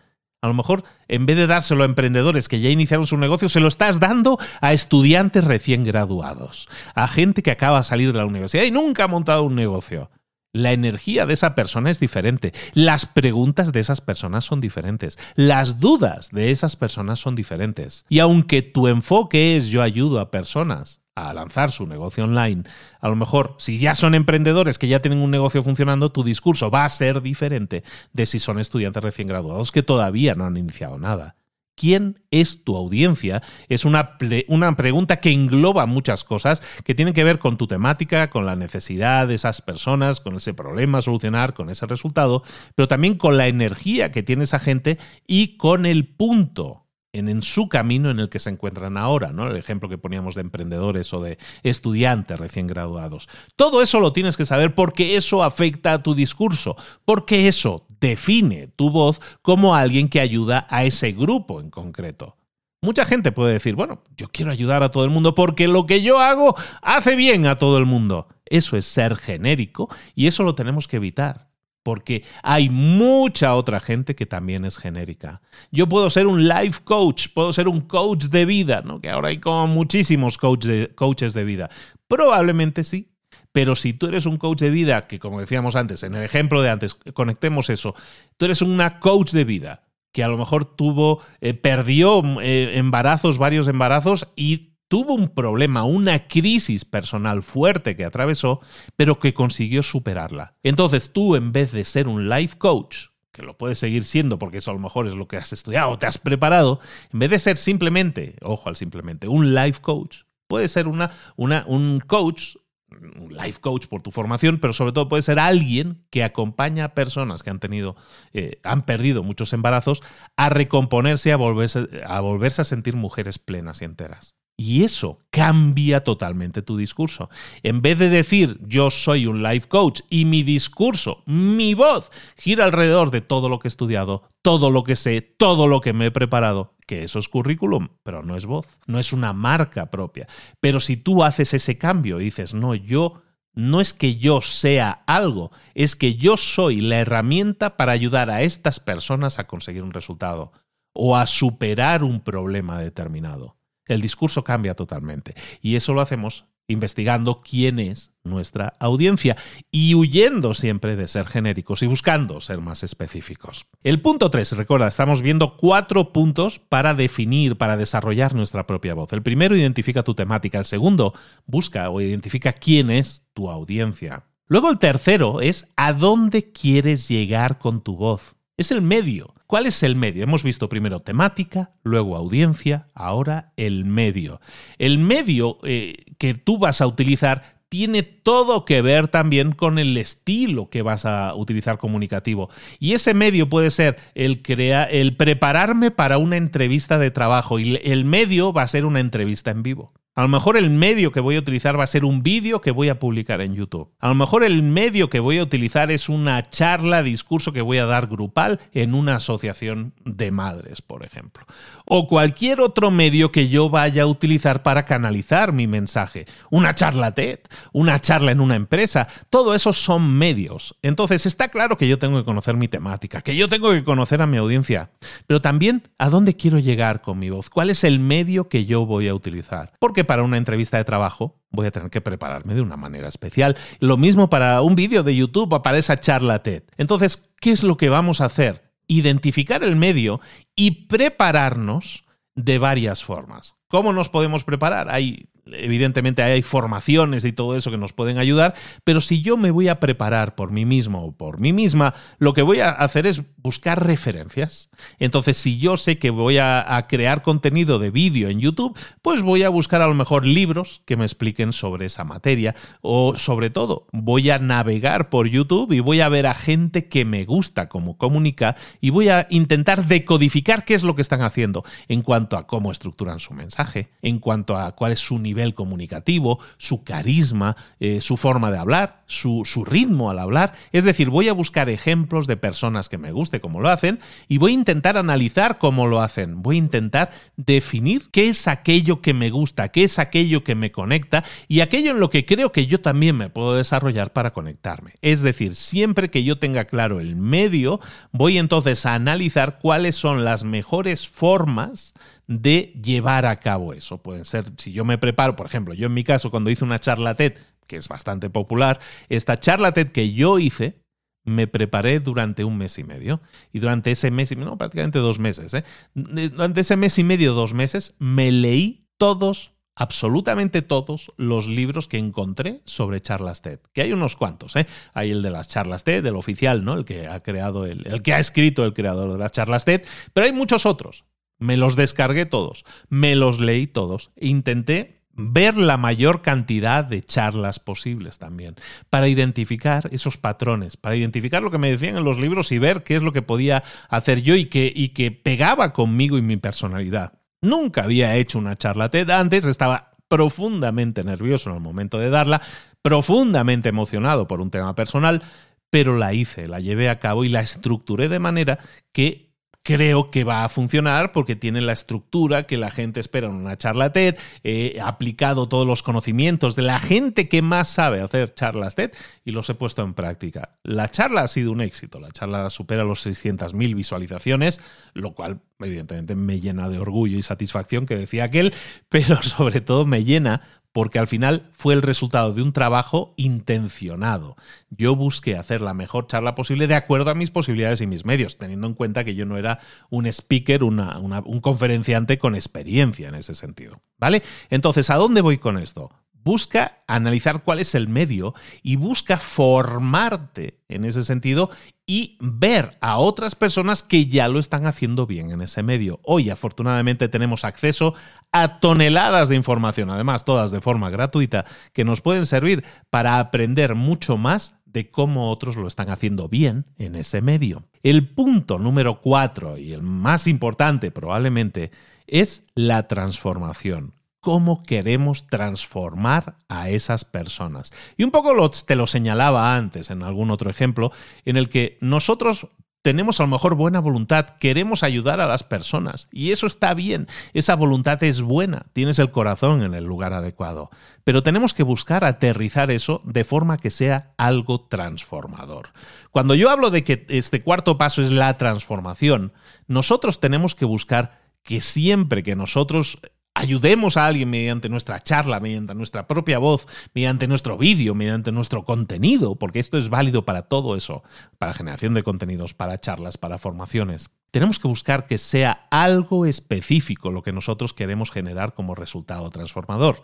a 0.45 0.49
lo 0.49 0.53
mejor, 0.53 0.85
en 1.09 1.25
vez 1.25 1.39
de 1.39 1.47
dárselo 1.47 1.85
a 1.85 1.87
emprendedores 1.87 2.49
que 2.49 2.61
ya 2.61 2.69
iniciaron 2.69 3.07
su 3.07 3.17
negocio, 3.17 3.49
se 3.49 3.61
lo 3.61 3.69
estás 3.69 3.99
dando 3.99 4.39
a 4.61 4.75
estudiantes 4.75 5.43
recién 5.43 5.85
graduados, 5.85 6.69
a 6.95 7.09
gente 7.09 7.43
que 7.43 7.51
acaba 7.51 7.79
de 7.79 7.85
salir 7.85 8.13
de 8.13 8.19
la 8.19 8.27
universidad 8.27 8.65
y 8.65 8.71
nunca 8.71 9.05
ha 9.05 9.09
montado 9.09 9.45
un 9.45 9.55
negocio. 9.55 10.11
La 10.53 10.73
energía 10.73 11.25
de 11.25 11.33
esa 11.33 11.55
persona 11.55 11.91
es 11.91 11.99
diferente. 11.99 12.53
Las 12.75 13.07
preguntas 13.07 13.73
de 13.73 13.81
esas 13.81 14.03
personas 14.03 14.45
son 14.45 14.61
diferentes. 14.61 15.19
Las 15.35 15.81
dudas 15.81 16.29
de 16.31 16.51
esas 16.51 16.77
personas 16.77 17.19
son 17.19 17.35
diferentes. 17.35 18.05
Y 18.11 18.19
aunque 18.19 18.61
tu 18.61 18.87
enfoque 18.87 19.57
es 19.57 19.69
yo 19.69 19.81
ayudo 19.81 20.21
a 20.21 20.31
personas 20.31 21.04
a 21.15 21.33
lanzar 21.33 21.71
su 21.71 21.87
negocio 21.87 22.25
online, 22.25 22.65
a 23.01 23.09
lo 23.09 23.17
mejor 23.17 23.57
si 23.59 23.79
ya 23.79 23.95
son 23.95 24.15
emprendedores 24.15 24.79
que 24.79 24.89
ya 24.89 25.01
tienen 25.01 25.21
un 25.21 25.31
negocio 25.31 25.63
funcionando, 25.63 26.11
tu 26.11 26.25
discurso 26.25 26.71
va 26.71 26.85
a 26.85 26.89
ser 26.89 27.23
diferente 27.23 27.85
de 28.13 28.27
si 28.27 28.39
son 28.39 28.59
estudiantes 28.59 29.03
recién 29.03 29.29
graduados 29.29 29.73
que 29.73 29.83
todavía 29.83 30.35
no 30.35 30.45
han 30.45 30.57
iniciado 30.57 30.99
nada. 30.99 31.37
¿Quién 31.77 32.21
es 32.31 32.63
tu 32.63 32.77
audiencia? 32.77 33.43
Es 33.69 33.85
una, 33.85 34.17
una, 34.47 34.77
pregunta 34.77 35.17
que 35.17 35.33
engloba 35.33 35.87
muchas 35.87 36.23
cosas 36.23 36.63
que 36.85 36.95
tienen 36.95 37.15
que 37.15 37.25
ver 37.25 37.41
con 37.41 37.57
tu 37.57 37.67
temática, 37.67 38.31
con 38.31 38.47
la 38.47 38.55
necesidad 38.55 39.27
de 39.27 39.35
esas 39.35 39.61
personas, 39.61 40.21
con 40.21 40.37
ese 40.37 40.55
problema 40.55 40.99
a 40.99 41.03
solucionar, 41.03 41.53
con 41.53 41.71
ese 41.71 41.87
resultado, 41.87 42.45
pero 42.77 42.87
también 42.87 43.17
con 43.17 43.37
la 43.37 43.49
energía 43.49 44.13
que 44.13 44.23
tiene 44.23 44.45
esa 44.45 44.61
gente 44.61 44.99
y 45.27 45.57
con 45.57 45.85
el 45.85 46.07
punto 46.07 46.84
en, 47.15 47.43
su 47.43 47.69
camino 47.69 48.11
en 48.11 48.19
el 48.19 48.29
que 48.29 48.39
se 48.39 48.51
encuentran 48.51 48.97
ahora, 48.97 49.33
¿no? 49.33 49.49
El 49.49 49.57
ejemplo 49.57 49.89
que 49.89 49.99
poníamos 49.99 50.35
de 50.35 50.43
emprendedores 50.43 51.13
o 51.15 51.21
de 51.21 51.39
estudiantes 51.63 52.39
recién 52.39 52.67
graduados. 52.67 53.29
Todo 53.57 53.83
eso 53.83 54.01
lo 54.01 54.13
tienes 54.13 54.37
que 54.37 54.45
saber 54.45 54.75
porque 54.75 55.17
eso 55.17 55.43
afecta 55.43 55.93
a 55.93 56.03
tu 56.03 56.15
discurso, 56.15 56.77
porque 57.05 57.49
eso 57.49 57.87
define 58.01 58.69
tu 58.69 58.91
voz 58.91 59.21
como 59.43 59.75
alguien 59.75 60.09
que 60.09 60.21
ayuda 60.21 60.67
a 60.69 60.85
ese 60.85 61.13
grupo 61.13 61.61
en 61.61 61.71
concreto. 61.71 62.37
Mucha 62.83 63.07
gente 63.07 63.33
puede 63.33 63.55
decir, 63.55 63.77
bueno, 63.77 64.03
yo 64.15 64.29
quiero 64.29 64.51
ayudar 64.51 64.83
a 64.83 64.91
todo 64.91 65.05
el 65.05 65.11
mundo 65.11 65.35
porque 65.35 65.69
lo 65.69 65.87
que 65.87 66.03
yo 66.03 66.21
hago 66.21 66.55
hace 66.83 67.17
bien 67.17 67.47
a 67.47 67.57
todo 67.57 67.79
el 67.79 67.87
mundo. 67.87 68.29
Eso 68.45 68.77
es 68.77 68.85
ser 68.85 69.17
genérico 69.17 69.89
y 70.15 70.27
eso 70.27 70.43
lo 70.43 70.55
tenemos 70.55 70.87
que 70.87 70.97
evitar 70.97 71.54
porque 71.85 72.25
hay 72.43 72.71
mucha 72.71 73.55
otra 73.55 73.79
gente 73.79 74.17
que 74.17 74.27
también 74.27 74.65
es 74.65 74.79
genérica. 74.79 75.43
Yo 75.71 75.89
puedo 75.89 76.11
ser 76.11 76.27
un 76.27 76.49
life 76.49 76.81
coach, 76.83 77.29
puedo 77.33 77.53
ser 77.53 77.69
un 77.69 77.83
coach 77.83 78.25
de 78.25 78.45
vida, 78.47 78.83
¿no? 78.85 79.01
que 79.01 79.11
ahora 79.11 79.29
hay 79.29 79.39
como 79.39 79.69
muchísimos 79.69 80.39
de, 80.61 80.91
coaches 80.97 81.35
de 81.35 81.45
vida. 81.45 81.71
Probablemente 82.09 82.83
sí, 82.83 83.13
pero 83.53 83.77
si 83.77 83.93
tú 83.93 84.07
eres 84.07 84.27
un 84.27 84.39
coach 84.39 84.61
de 84.61 84.71
vida, 84.71 85.07
que 85.07 85.21
como 85.21 85.39
decíamos 85.39 85.77
antes, 85.77 86.03
en 86.03 86.15
el 86.15 86.25
ejemplo 86.25 86.63
de 86.63 86.71
antes, 86.71 86.95
conectemos 86.95 87.71
eso, 87.71 87.95
tú 88.39 88.47
eres 88.47 88.63
una 88.63 88.99
coach 88.99 89.31
de 89.31 89.45
vida 89.45 89.85
que 90.11 90.23
a 90.23 90.29
lo 90.29 90.39
mejor 90.39 90.65
tuvo, 90.65 91.21
eh, 91.41 91.55
perdió 91.55 92.23
eh, 92.41 92.79
embarazos, 92.79 93.37
varios 93.37 93.67
embarazos 93.67 94.29
y 94.37 94.74
tuvo 94.95 95.15
un 95.15 95.29
problema, 95.29 95.83
una 95.83 96.29
crisis 96.29 96.85
personal 96.85 97.43
fuerte 97.43 97.97
que 97.97 98.05
atravesó, 98.05 98.61
pero 98.95 99.19
que 99.19 99.35
consiguió 99.35 99.83
superarla. 99.83 100.55
Entonces 100.63 101.13
tú, 101.13 101.35
en 101.35 101.51
vez 101.51 101.73
de 101.73 101.85
ser 101.85 102.07
un 102.07 102.29
life 102.29 102.57
coach, 102.59 103.07
que 103.33 103.43
lo 103.43 103.59
puedes 103.59 103.77
seguir 103.77 104.05
siendo 104.05 104.39
porque 104.39 104.59
eso 104.59 104.71
a 104.71 104.75
lo 104.75 104.79
mejor 104.79 105.09
es 105.09 105.15
lo 105.15 105.27
que 105.27 105.37
has 105.37 105.53
estudiado, 105.53 105.99
te 105.99 106.07
has 106.07 106.17
preparado, 106.17 106.79
en 107.13 107.19
vez 107.19 107.31
de 107.31 107.41
ser 107.41 107.57
simplemente, 107.57 108.37
ojo 108.41 108.69
al 108.69 108.77
simplemente, 108.77 109.27
un 109.27 109.53
life 109.53 109.81
coach, 109.81 110.19
puede 110.47 110.69
ser 110.69 110.87
una, 110.87 111.11
una, 111.35 111.65
un 111.67 111.99
coach, 111.99 112.55
un 112.89 113.35
life 113.35 113.59
coach 113.61 113.89
por 113.89 114.01
tu 114.01 114.13
formación, 114.13 114.59
pero 114.61 114.73
sobre 114.73 114.93
todo 114.93 115.09
puede 115.09 115.23
ser 115.23 115.41
alguien 115.41 116.05
que 116.11 116.23
acompaña 116.23 116.85
a 116.85 116.95
personas 116.95 117.43
que 117.43 117.51
han 117.51 117.59
tenido, 117.59 117.97
eh, 118.33 118.61
han 118.63 118.87
perdido 118.87 119.25
muchos 119.25 119.53
embarazos 119.55 120.05
a 120.37 120.51
recomponerse, 120.51 121.33
a 121.33 121.35
a 121.35 122.21
volverse 122.21 122.63
a 122.63 122.65
sentir 122.65 122.95
mujeres 122.95 123.41
plenas 123.41 123.83
y 123.83 123.87
enteras. 123.87 124.37
Y 124.57 124.85
eso 124.85 125.19
cambia 125.31 126.05
totalmente 126.05 126.63
tu 126.63 126.77
discurso. 126.77 127.29
En 127.65 127.83
vez 127.83 127.99
de 127.99 128.09
decir 128.09 128.61
yo 128.63 128.91
soy 128.91 129.27
un 129.27 129.43
life 129.43 129.67
coach 129.67 130.03
y 130.11 130.27
mi 130.27 130.45
discurso, 130.45 131.25
mi 131.27 131.75
voz, 131.75 132.11
gira 132.37 132.65
alrededor 132.65 133.11
de 133.11 133.21
todo 133.21 133.49
lo 133.49 133.59
que 133.59 133.67
he 133.67 133.71
estudiado, 133.71 134.23
todo 134.43 134.71
lo 134.71 134.85
que 134.85 134.95
sé, 134.95 135.23
todo 135.23 135.67
lo 135.67 135.81
que 135.81 135.93
me 135.93 136.07
he 136.07 136.11
preparado, 136.13 136.75
que 136.87 137.03
eso 137.03 137.19
es 137.19 137.29
currículum, 137.29 137.89
pero 138.05 138.23
no 138.23 138.37
es 138.37 138.47
voz, 138.47 138.69
no 138.87 139.01
es 139.01 139.13
una 139.13 139.33
marca 139.33 139.91
propia. 139.91 140.29
Pero 140.61 140.79
si 140.79 140.97
tú 140.97 141.25
haces 141.25 141.53
ese 141.53 141.77
cambio 141.77 142.21
y 142.21 142.25
dices, 142.25 142.55
no, 142.55 142.77
yo 142.77 143.23
no 143.55 143.81
es 143.81 143.93
que 143.93 144.17
yo 144.17 144.41
sea 144.41 145.03
algo, 145.07 145.51
es 145.75 145.97
que 145.97 146.15
yo 146.15 146.37
soy 146.37 146.81
la 146.81 146.99
herramienta 146.99 147.77
para 147.77 147.91
ayudar 147.91 148.31
a 148.31 148.43
estas 148.43 148.79
personas 148.79 149.41
a 149.41 149.49
conseguir 149.49 149.83
un 149.83 149.93
resultado 149.93 150.53
o 150.93 151.17
a 151.17 151.27
superar 151.27 152.05
un 152.05 152.21
problema 152.21 152.79
determinado 152.79 153.57
el 153.87 154.01
discurso 154.01 154.45
cambia 154.45 154.75
totalmente. 154.75 155.35
Y 155.61 155.77
eso 155.77 155.93
lo 155.93 156.01
hacemos 156.01 156.47
investigando 156.67 157.41
quién 157.41 157.79
es 157.79 158.13
nuestra 158.23 158.75
audiencia 158.81 159.37
y 159.71 159.95
huyendo 159.95 160.55
siempre 160.55 160.97
de 160.97 161.07
ser 161.07 161.27
genéricos 161.27 161.83
y 161.83 161.87
buscando 161.87 162.41
ser 162.41 162.61
más 162.61 162.83
específicos. 162.83 163.67
El 163.83 164.01
punto 164.01 164.31
3, 164.31 164.53
recuerda, 164.53 164.89
estamos 164.89 165.21
viendo 165.21 165.57
cuatro 165.57 166.13
puntos 166.13 166.59
para 166.59 166.95
definir, 166.95 167.57
para 167.57 167.77
desarrollar 167.77 168.35
nuestra 168.35 168.67
propia 168.67 168.95
voz. 168.95 169.13
El 169.13 169.23
primero, 169.23 169.57
identifica 169.57 170.03
tu 170.03 170.15
temática. 170.15 170.59
El 170.59 170.65
segundo, 170.65 171.13
busca 171.47 171.91
o 171.91 172.01
identifica 172.01 172.53
quién 172.53 172.91
es 172.91 173.27
tu 173.35 173.51
audiencia. 173.51 174.25
Luego 174.47 174.71
el 174.71 174.79
tercero 174.79 175.41
es 175.41 175.69
a 175.77 175.93
dónde 175.93 176.53
quieres 176.53 177.09
llegar 177.09 177.59
con 177.59 177.83
tu 177.83 177.97
voz. 177.97 178.37
Es 178.57 178.71
el 178.71 178.83
medio. 178.83 179.34
¿Cuál 179.47 179.67
es 179.67 179.83
el 179.83 179.95
medio? 179.95 180.25
Hemos 180.25 180.43
visto 180.43 180.69
primero 180.69 181.01
temática, 181.01 181.73
luego 181.83 182.17
audiencia, 182.17 182.89
ahora 182.95 183.53
el 183.57 183.85
medio. 183.85 184.41
El 184.79 184.99
medio 184.99 185.59
eh, 185.65 186.05
que 186.19 186.35
tú 186.35 186.59
vas 186.59 186.81
a 186.81 186.87
utilizar 186.87 187.43
tiene 187.69 188.03
todo 188.03 188.65
que 188.65 188.83
ver 188.83 189.09
también 189.09 189.53
con 189.53 189.79
el 189.79 189.97
estilo 189.97 190.71
que 190.71 190.83
vas 190.83 191.05
a 191.05 191.35
utilizar 191.35 191.77
comunicativo. 191.77 192.49
Y 192.79 192.95
ese 192.95 193.15
medio 193.15 193.49
puede 193.49 193.71
ser 193.71 193.97
el, 194.15 194.43
el 194.47 195.17
prepararme 195.17 195.91
para 195.91 196.19
una 196.19 196.37
entrevista 196.37 196.99
de 196.99 197.11
trabajo 197.11 197.59
y 197.59 197.81
el 197.83 198.05
medio 198.05 198.53
va 198.53 198.63
a 198.63 198.69
ser 198.69 198.87
una 198.87 199.01
entrevista 199.01 199.51
en 199.51 199.63
vivo. 199.63 199.93
A 200.17 200.23
lo 200.23 200.29
mejor 200.29 200.57
el 200.57 200.71
medio 200.71 201.11
que 201.11 201.19
voy 201.19 201.35
a 201.35 201.41
utilizar 201.41 201.77
va 201.77 201.83
a 201.83 201.89
ser 201.89 202.05
un 202.05 202.23
vídeo 202.23 202.61
que 202.61 202.71
voy 202.71 202.89
a 202.89 203.01
publicar 203.01 203.41
en 203.41 203.57
YouTube. 203.57 203.91
A 203.99 204.07
lo 204.07 204.15
mejor 204.15 204.45
el 204.45 204.63
medio 204.63 205.11
que 205.11 205.19
voy 205.19 205.39
a 205.39 205.43
utilizar 205.43 205.91
es 205.91 206.09
una 206.09 206.51
charla, 206.51 207.03
discurso 207.03 207.53
que 207.53 207.63
voy 207.63 207.79
a 207.79 207.87
dar 207.87 208.07
grupal 208.07 208.61
en 208.73 208.95
una 208.95 209.17
asociación 209.17 209.93
de 210.05 210.31
madres, 210.31 210.83
por 210.83 211.05
ejemplo. 211.05 211.45
O 211.85 212.07
cualquier 212.07 212.61
otro 212.61 212.93
medio 212.93 213.33
que 213.33 213.49
yo 213.49 213.71
vaya 213.71 214.05
a 214.05 214.07
utilizar 214.07 214.63
para 214.63 214.85
canalizar 214.85 215.53
mi 215.53 215.67
mensaje. 215.67 216.27
Una 216.49 216.77
charla 216.77 217.11
TED, 217.13 217.41
una 217.73 218.01
charla 218.01 218.31
en 218.31 218.41
una 218.41 218.55
empresa. 218.55 219.09
Todo 219.31 219.53
eso 219.53 219.73
son 219.73 220.17
medios. 220.17 220.77
Entonces 220.83 221.27
está 221.27 221.49
claro 221.49 221.77
que 221.77 221.89
yo 221.89 221.99
tengo 221.99 222.19
que 222.19 222.25
conocer 222.25 222.57
mi 222.57 222.69
temática, 222.69 223.21
que 223.21 223.35
yo 223.35 223.49
tengo 223.49 223.73
que 223.73 223.83
conocer 223.83 224.23
a 224.23 224.29
mi 224.29 224.37
audiencia, 224.37 224.93
pero 225.27 225.43
también 225.43 225.89
a 225.99 226.09
dónde 226.09 226.37
quiero 226.37 226.61
llegar 226.61 227.03
con 227.03 227.19
mi 227.19 227.31
voz. 227.31 227.51
¿Cuál 227.51 227.69
es 227.69 227.83
el 227.83 227.99
medio 227.99 228.49
que 228.49 228.65
yo 228.65 228.87
voy 228.87 229.09
a 229.09 229.15
utilizar? 229.15 229.73
Porque 229.81 230.04
para 230.05 230.23
una 230.23 230.37
entrevista 230.37 230.77
de 230.77 230.85
trabajo 230.85 231.41
voy 231.51 231.67
a 231.67 231.71
tener 231.71 231.91
que 231.91 232.01
prepararme 232.01 232.55
de 232.55 232.61
una 232.61 232.77
manera 232.77 233.09
especial. 233.09 233.57
Lo 233.81 233.97
mismo 233.97 234.29
para 234.29 234.61
un 234.63 234.75
vídeo 234.75 235.03
de 235.03 235.17
YouTube 235.17 235.53
o 235.53 235.63
para 235.63 235.79
esa 235.79 236.01
charla 236.01 236.43
TED. 236.43 236.65
Entonces, 236.77 237.31
¿qué 237.41 237.51
es 237.51 237.63
lo 237.63 237.77
que 237.77 237.89
vamos 237.89 238.21
a 238.21 238.27
hacer? 238.27 238.73
Identificar 238.87 239.63
el 239.63 239.77
medio 239.77 240.21
y 240.57 240.87
prepararnos 240.87 242.05
de 242.35 242.59
varias 242.59 243.05
formas. 243.05 243.57
¿Cómo 243.69 243.93
nos 243.93 244.09
podemos 244.09 244.45
preparar? 244.45 244.91
Hay 244.91 245.29
evidentemente 245.47 246.23
hay 246.23 246.43
formaciones 246.43 247.25
y 247.25 247.33
todo 247.33 247.57
eso 247.57 247.71
que 247.71 247.79
nos 247.79 247.93
pueden 247.93 248.19
ayudar, 248.19 248.55
pero 248.85 249.01
si 249.01 249.23
yo 249.23 249.37
me 249.37 249.51
voy 249.51 249.69
a 249.69 249.81
preparar 249.81 250.35
por 250.35 250.51
mí 250.51 250.65
mismo 250.65 251.05
o 251.05 251.13
por 251.13 251.39
mí 251.39 251.53
misma, 251.53 251.95
lo 252.19 252.33
que 252.33 252.43
voy 252.43 252.61
a 252.61 252.71
hacer 252.71 253.07
es 253.07 253.23
buscar 253.37 253.87
referencias. 253.87 254.71
Entonces, 254.99 255.37
si 255.37 255.59
yo 255.59 255.77
sé 255.77 255.99
que 255.99 256.11
voy 256.11 256.39
a, 256.39 256.87
crear 256.89 257.23
contenido 257.23 257.79
de 257.79 257.91
vídeo 257.91 258.29
en 258.29 258.41
YouTube, 258.41 258.79
pues 259.01 259.23
voy 259.23 259.43
a 259.43 259.49
buscar 259.49 259.81
a 259.81 259.87
lo 259.87 259.95
mejor 259.95 260.27
libros 260.27 260.83
que 260.85 260.97
me 260.97 261.05
expliquen 261.05 261.53
sobre 261.53 261.87
esa 261.87 262.05
materia 262.05 262.55
o 262.83 263.15
sobre 263.17 263.49
todo 263.49 263.87
voy 263.93 264.31
a 264.31 264.39
navegar 264.39 265.09
por 265.09 265.29
YouTube 265.29 265.73
y 265.73 265.81
voy 265.81 266.01
a 266.01 266.09
ver 266.09 266.27
a 266.27 266.35
gente 266.35 266.89
que 266.89 267.05
me 267.05 267.25
gusta 267.25 267.69
cómo 267.69 267.97
comunica 267.97 268.57
y 268.81 268.91
voy 268.91 269.09
a 269.09 269.27
intentar 269.31 269.87
decodificar 269.87 270.65
qué 270.65 270.75
es 270.75 270.83
lo 270.83 270.95
que 270.95 271.03
están 271.03 271.23
haciendo 271.23 271.65
en 271.89 272.03
cuanto 272.03 272.37
a 272.37 272.47
cómo 272.47 272.71
estructuran 272.71 273.19
su 273.19 273.35
mensaje, 273.35 273.91
en 274.03 274.19
cuanto 274.19 274.59
a 274.59 274.73
cuál 274.73 274.93
es 274.93 275.01
su 275.01 275.19
nivel 275.19 275.34
nivel 275.35 275.55
comunicativo, 275.55 276.39
su 276.59 276.85
carisma, 276.85 277.57
eh, 277.81 278.01
su 278.01 278.17
forma 278.17 278.53
de 278.53 278.59
hablar, 278.59 279.03
su, 279.07 279.43
su, 279.45 279.65
ritmo 279.65 280.11
al 280.11 280.21
hablar. 280.21 280.55
Es 280.71 280.85
decir, 280.85 281.11
voy 281.11 281.29
a 281.29 281.33
buscar 281.33 281.69
ejemplos 281.69 282.29
de 282.29 282.37
personas 282.37 282.89
que 282.89 282.99
me 282.99 283.11
guste 283.11 283.41
cómo 283.41 283.61
lo 283.61 283.69
hacen 283.69 283.99
y 284.29 284.39
voy 284.39 284.53
a 284.53 284.55
intentar 284.55 284.97
analizar 284.97 285.59
cómo 285.59 285.89
lo 285.89 286.01
hacen. 286.01 286.43
Voy 286.43 286.57
a 286.57 286.59
intentar 286.59 287.11
definir 287.37 288.11
qué 288.13 288.29
es 288.29 288.47
aquello 288.47 289.01
que 289.01 289.13
me 289.13 289.31
gusta, 289.31 289.71
qué 289.71 289.85
es 289.85 289.99
aquello 289.99 290.45
que 290.45 290.55
me 290.55 290.71
conecta 290.71 291.25
y 291.49 291.61
aquello 291.61 291.91
en 291.91 292.01
lo 292.01 292.11
que 292.11 292.25
creo 292.25 292.53
que 292.53 292.67
yo 292.67 292.81
también 292.81 293.17
me 293.17 293.29
puedo 293.29 293.57
desarrollar 293.57 294.13
para 294.13 294.33
conectarme. 294.33 294.95
Es 295.03 295.23
decir, 295.23 295.57
siempre 295.57 296.11
que 296.11 296.23
yo 296.23 296.39
tenga 296.39 296.67
claro 296.67 297.01
el 297.01 297.17
medio, 297.17 297.81
voy 298.13 298.39
entonces 298.39 298.87
a 298.87 298.95
analizar 298.95 299.59
cuáles 299.59 299.97
son 299.97 300.25
las 300.25 300.45
mejores 300.45 301.09
formas 301.09 301.95
de 302.27 302.73
llevar 302.83 303.27
a 303.27 303.37
cabo 303.37 303.73
eso. 303.73 303.99
Pueden 303.99 304.25
ser, 304.25 304.53
si 304.59 304.73
yo 304.73 304.85
me 304.85 304.99
preparo, 304.99 305.37
por 305.37 305.47
ejemplo, 305.47 305.75
yo 305.75 305.87
en 305.87 305.95
mi 305.95 306.05
caso 306.05 306.31
cuando 306.31 306.51
hice 306.51 306.65
una 306.65 306.81
charla 306.81 307.15
TED, 307.15 307.35
que 307.67 307.77
es 307.77 307.89
bastante 307.89 308.31
popular, 308.31 308.81
esta 309.09 309.41
charla 309.41 309.73
TED 309.73 309.93
que 309.93 310.13
yo 310.13 310.39
hice, 310.39 310.81
me 311.25 311.47
preparé 311.47 312.01
durante 312.01 312.45
un 312.45 312.57
mes 312.59 312.79
y 312.79 312.85
medio. 312.85 313.21
Y 313.53 313.59
durante 313.59 313.91
ese 313.91 314.11
mes 314.11 314.31
y 314.31 314.37
medio, 314.37 314.51
no, 314.51 314.59
prácticamente 314.59 314.99
dos 314.99 315.19
meses, 315.19 315.55
¿eh? 315.55 315.65
durante 315.95 316.61
ese 316.61 316.77
mes 316.77 316.99
y 316.99 317.05
medio, 317.05 317.33
dos 317.33 317.55
meses, 317.55 317.95
me 317.99 318.31
leí 318.31 318.87
todos 318.99 319.53
absolutamente 319.77 320.63
todos 320.63 321.13
los 321.17 321.49
libros 321.49 321.89
que 321.89 321.99
encontré 321.99 322.61
sobre 322.65 323.01
charlas 323.01 323.43
TED, 323.43 323.59
que 323.73 323.83
hay 323.83 323.93
unos 323.93 324.15
cuantos, 324.15 324.55
¿eh? 324.55 324.67
Hay 324.93 325.11
el 325.11 325.21
de 325.21 325.31
las 325.31 325.49
charlas 325.49 325.83
TED, 325.83 326.07
el 326.07 326.15
oficial, 326.15 326.65
¿no? 326.65 326.75
El 326.75 326.85
que 326.85 327.09
ha 327.09 327.21
creado 327.25 327.67
el, 327.67 327.85
el 327.87 328.03
que 328.03 328.15
ha 328.15 328.21
escrito 328.21 328.65
el 328.65 328.73
creador 328.73 329.13
de 329.13 329.19
las 329.19 329.33
charlas 329.33 329.65
TED, 329.65 329.83
pero 330.13 330.27
hay 330.27 330.33
muchos 330.33 330.65
otros. 330.65 331.05
Me 331.39 331.57
los 331.57 331.77
descargué 331.77 332.27
todos, 332.27 332.65
me 332.89 333.17
los 333.17 333.41
leí 333.41 333.67
todos. 333.67 334.11
Intenté 334.17 335.05
ver 335.17 335.57
la 335.57 335.77
mayor 335.77 336.23
cantidad 336.23 336.85
de 336.85 337.03
charlas 337.03 337.59
posibles 337.59 338.19
también, 338.19 338.57
para 338.91 339.09
identificar 339.09 339.89
esos 339.93 340.17
patrones, 340.17 340.77
para 340.77 340.97
identificar 340.97 341.43
lo 341.43 341.51
que 341.51 341.59
me 341.59 341.71
decían 341.71 341.97
en 341.97 342.05
los 342.05 342.19
libros 342.19 342.51
y 342.53 342.59
ver 342.59 342.83
qué 342.83 342.97
es 342.97 343.03
lo 343.03 343.13
que 343.13 343.23
podía 343.23 343.63
hacer 343.89 344.23
yo 344.23 344.35
y 344.35 344.47
que, 344.47 344.73
y 344.75 344.89
que 344.89 345.13
pegaba 345.13 345.73
conmigo 345.73 346.19
y 346.19 346.23
mi 346.23 346.37
personalidad. 346.37 347.13
Nunca 347.41 347.85
había 347.85 348.17
hecho 348.17 348.39
una 348.39 348.57
charla 348.57 348.91
TED 348.91 349.11
antes, 349.11 349.45
estaba 349.45 349.93
profundamente 350.09 351.05
nervioso 351.05 351.51
en 351.51 351.57
el 351.57 351.63
momento 351.63 351.99
de 351.99 352.11
darla, 352.11 352.41
profundamente 352.83 353.69
emocionado 353.69 354.27
por 354.27 354.41
un 354.41 354.51
tema 354.51 354.75
personal, 354.75 355.23
pero 355.71 355.97
la 355.97 356.13
hice, 356.13 356.49
la 356.49 356.61
llevé 356.61 356.89
a 356.89 356.99
cabo 356.99 357.25
y 357.25 357.29
la 357.29 357.41
estructuré 357.41 358.09
de 358.09 358.19
manera 358.19 358.59
que 358.93 359.34
creo 359.65 360.11
que 360.11 360.25
va 360.25 360.45
a 360.45 360.49
funcionar 360.51 361.11
porque 361.11 361.37
tiene 361.37 361.63
la 361.63 361.73
estructura 361.73 362.45
que 362.45 362.59
la 362.59 362.71
gente 362.71 363.01
espera 363.01 363.29
en 363.29 363.35
una 363.35 363.57
charla 363.57 363.93
TED. 363.93 364.17
He 364.45 364.79
aplicado 364.81 365.49
todos 365.49 365.67
los 365.67 365.83
conocimientos 365.83 366.55
de 366.55 366.63
la 366.63 366.79
gente 366.79 367.29
que 367.29 367.41
más 367.41 367.69
sabe 367.69 368.03
hacer 368.03 368.35
charlas 368.35 368.75
TED 368.75 368.93
y 369.25 369.33
los 369.33 369.49
he 369.49 369.55
puesto 369.55 369.83
en 369.83 369.95
práctica. 369.95 370.59
La 370.63 370.91
charla 370.91 371.23
ha 371.23 371.29
sido 371.29 371.51
un 371.51 371.63
éxito. 371.63 371.99
La 371.99 372.13
charla 372.13 372.51
supera 372.51 372.85
los 372.85 373.07
600.000 373.07 373.75
visualizaciones, 373.75 374.61
lo 374.93 375.15
cual 375.15 375.41
evidentemente 375.59 376.15
me 376.15 376.41
llena 376.41 376.69
de 376.69 376.79
orgullo 376.79 377.17
y 377.17 377.23
satisfacción 377.23 377.87
que 377.87 377.97
decía 377.97 378.25
aquel, 378.25 378.53
pero 378.91 379.23
sobre 379.23 379.63
todo 379.63 379.87
me 379.87 380.05
llena 380.05 380.43
porque 380.75 380.99
al 380.99 381.07
final 381.07 381.49
fue 381.53 381.73
el 381.73 381.83
resultado 381.83 382.35
de 382.35 382.43
un 382.43 382.53
trabajo 382.53 383.15
intencionado. 383.17 384.37
Yo 384.71 384.97
busqué 384.97 385.37
hacer 385.37 385.61
la 385.61 385.73
mejor 385.73 386.09
charla 386.09 386.35
posible 386.35 386.67
de 386.67 386.75
acuerdo 386.75 387.13
a 387.13 387.15
mis 387.15 387.31
posibilidades 387.31 387.81
y 387.81 387.87
mis 387.87 388.05
medios, 388.05 388.39
teniendo 388.39 388.67
en 388.67 388.75
cuenta 388.75 389.05
que 389.05 389.15
yo 389.15 389.25
no 389.25 389.39
era 389.39 389.61
un 389.89 390.05
speaker, 390.07 390.65
un 390.65 391.41
conferenciante 391.41 392.19
con 392.19 392.35
experiencia 392.35 393.09
en 393.09 393.15
ese 393.15 393.37
sentido. 393.37 393.81
¿Vale? 393.99 394.25
Entonces, 394.51 394.91
¿a 394.91 394.97
dónde 394.97 395.21
voy 395.21 395.39
con 395.39 395.59
esto? 395.59 395.93
Busca 396.25 396.83
analizar 396.87 397.43
cuál 397.43 397.61
es 397.61 397.75
el 397.75 397.87
medio 397.87 398.35
y 398.63 398.77
busca 398.77 399.19
formarte 399.19 400.61
en 400.69 400.87
ese 400.87 401.05
sentido 401.05 401.51
y 401.87 402.17
ver 402.19 402.79
a 402.81 402.97
otras 402.97 403.35
personas 403.35 403.83
que 403.83 404.07
ya 404.07 404.29
lo 404.29 404.39
están 404.39 404.67
haciendo 404.67 405.07
bien 405.07 405.31
en 405.31 405.43
ese 405.43 405.63
medio. 405.63 406.01
Hoy 406.03 406.31
afortunadamente 406.31 407.09
tenemos 407.09 407.45
acceso 407.45 407.95
a 408.33 408.59
toneladas 408.61 409.29
de 409.29 409.37
información, 409.37 409.91
además 409.91 410.25
todas 410.25 410.51
de 410.51 410.63
forma 410.63 410.89
gratuita, 410.89 411.45
que 411.75 411.85
nos 411.85 412.01
pueden 412.01 412.25
servir 412.25 412.65
para 412.89 413.19
aprender 413.19 413.75
mucho 413.75 414.17
más 414.17 414.57
de 414.65 414.91
cómo 414.91 415.31
otros 415.31 415.57
lo 415.57 415.69
están 415.69 415.91
haciendo 415.91 416.29
bien 416.29 416.65
en 416.79 416.95
ese 416.95 417.21
medio. 417.21 417.65
El 417.83 418.09
punto 418.09 418.59
número 418.59 419.03
cuatro 419.03 419.59
y 419.59 419.73
el 419.73 419.83
más 419.83 420.27
importante 420.27 420.91
probablemente 420.91 421.71
es 422.07 422.45
la 422.55 422.89
transformación 422.89 423.93
cómo 424.25 424.63
queremos 424.63 425.27
transformar 425.27 426.39
a 426.49 426.71
esas 426.71 427.05
personas. 427.05 427.75
Y 427.99 428.05
un 428.05 428.11
poco 428.11 428.33
lo, 428.33 428.51
te 428.51 428.75
lo 428.75 428.87
señalaba 428.87 429.55
antes 429.55 429.91
en 429.91 430.03
algún 430.03 430.31
otro 430.31 430.49
ejemplo, 430.49 430.93
en 431.27 431.37
el 431.37 431.51
que 431.51 431.77
nosotros 431.83 432.49
tenemos 432.81 433.21
a 433.21 433.25
lo 433.25 433.29
mejor 433.29 433.55
buena 433.55 433.81
voluntad, 433.81 434.37
queremos 434.41 434.83
ayudar 434.83 435.21
a 435.21 435.27
las 435.27 435.43
personas 435.43 436.09
y 436.11 436.33
eso 436.33 436.47
está 436.47 436.73
bien, 436.73 437.07
esa 437.35 437.55
voluntad 437.55 438.03
es 438.03 438.23
buena, 438.23 438.65
tienes 438.73 438.99
el 438.99 439.11
corazón 439.11 439.63
en 439.63 439.75
el 439.75 439.85
lugar 439.85 440.15
adecuado, 440.15 440.71
pero 441.03 441.23
tenemos 441.23 441.53
que 441.53 441.63
buscar 441.63 442.03
aterrizar 442.03 442.71
eso 442.71 443.03
de 443.05 443.25
forma 443.25 443.59
que 443.59 443.71
sea 443.71 444.15
algo 444.17 444.63
transformador. 444.63 445.69
Cuando 446.13 446.35
yo 446.35 446.49
hablo 446.49 446.71
de 446.71 446.83
que 446.83 447.05
este 447.11 447.43
cuarto 447.43 447.77
paso 447.77 448.01
es 448.01 448.11
la 448.11 448.39
transformación, 448.39 449.35
nosotros 449.67 450.19
tenemos 450.19 450.55
que 450.55 450.65
buscar 450.65 451.21
que 451.43 451.61
siempre 451.61 452.23
que 452.23 452.37
nosotros 452.37 453.01
ayudemos 453.45 453.97
a 453.97 454.07
alguien 454.07 454.31
mediante 454.31 454.69
nuestra 454.69 455.01
charla, 455.01 455.39
mediante 455.39 455.75
nuestra 455.75 456.07
propia 456.07 456.39
voz, 456.39 456.67
mediante 456.95 457.29
nuestro 457.29 457.59
vídeo, 457.59 457.95
mediante 457.95 458.33
nuestro 458.33 458.65
contenido, 458.65 459.37
porque 459.37 459.61
esto 459.61 459.79
es 459.79 459.89
válido 459.91 460.25
para 460.25 460.43
todo 460.43 460.77
eso, 460.77 461.03
para 461.39 461.55
generación 461.55 461.95
de 461.95 462.03
contenidos, 462.03 462.55
para 462.55 462.81
charlas, 462.81 463.19
para 463.19 463.39
formaciones. 463.39 464.11
Tenemos 464.31 464.59
que 464.59 464.67
buscar 464.67 465.07
que 465.07 465.19
sea 465.19 465.69
algo 465.71 466.27
específico 466.27 467.11
lo 467.11 467.23
que 467.23 467.33
nosotros 467.33 467.75
queremos 467.75 468.11
generar 468.11 468.55
como 468.55 468.75
resultado 468.75 469.29
transformador. 469.31 470.01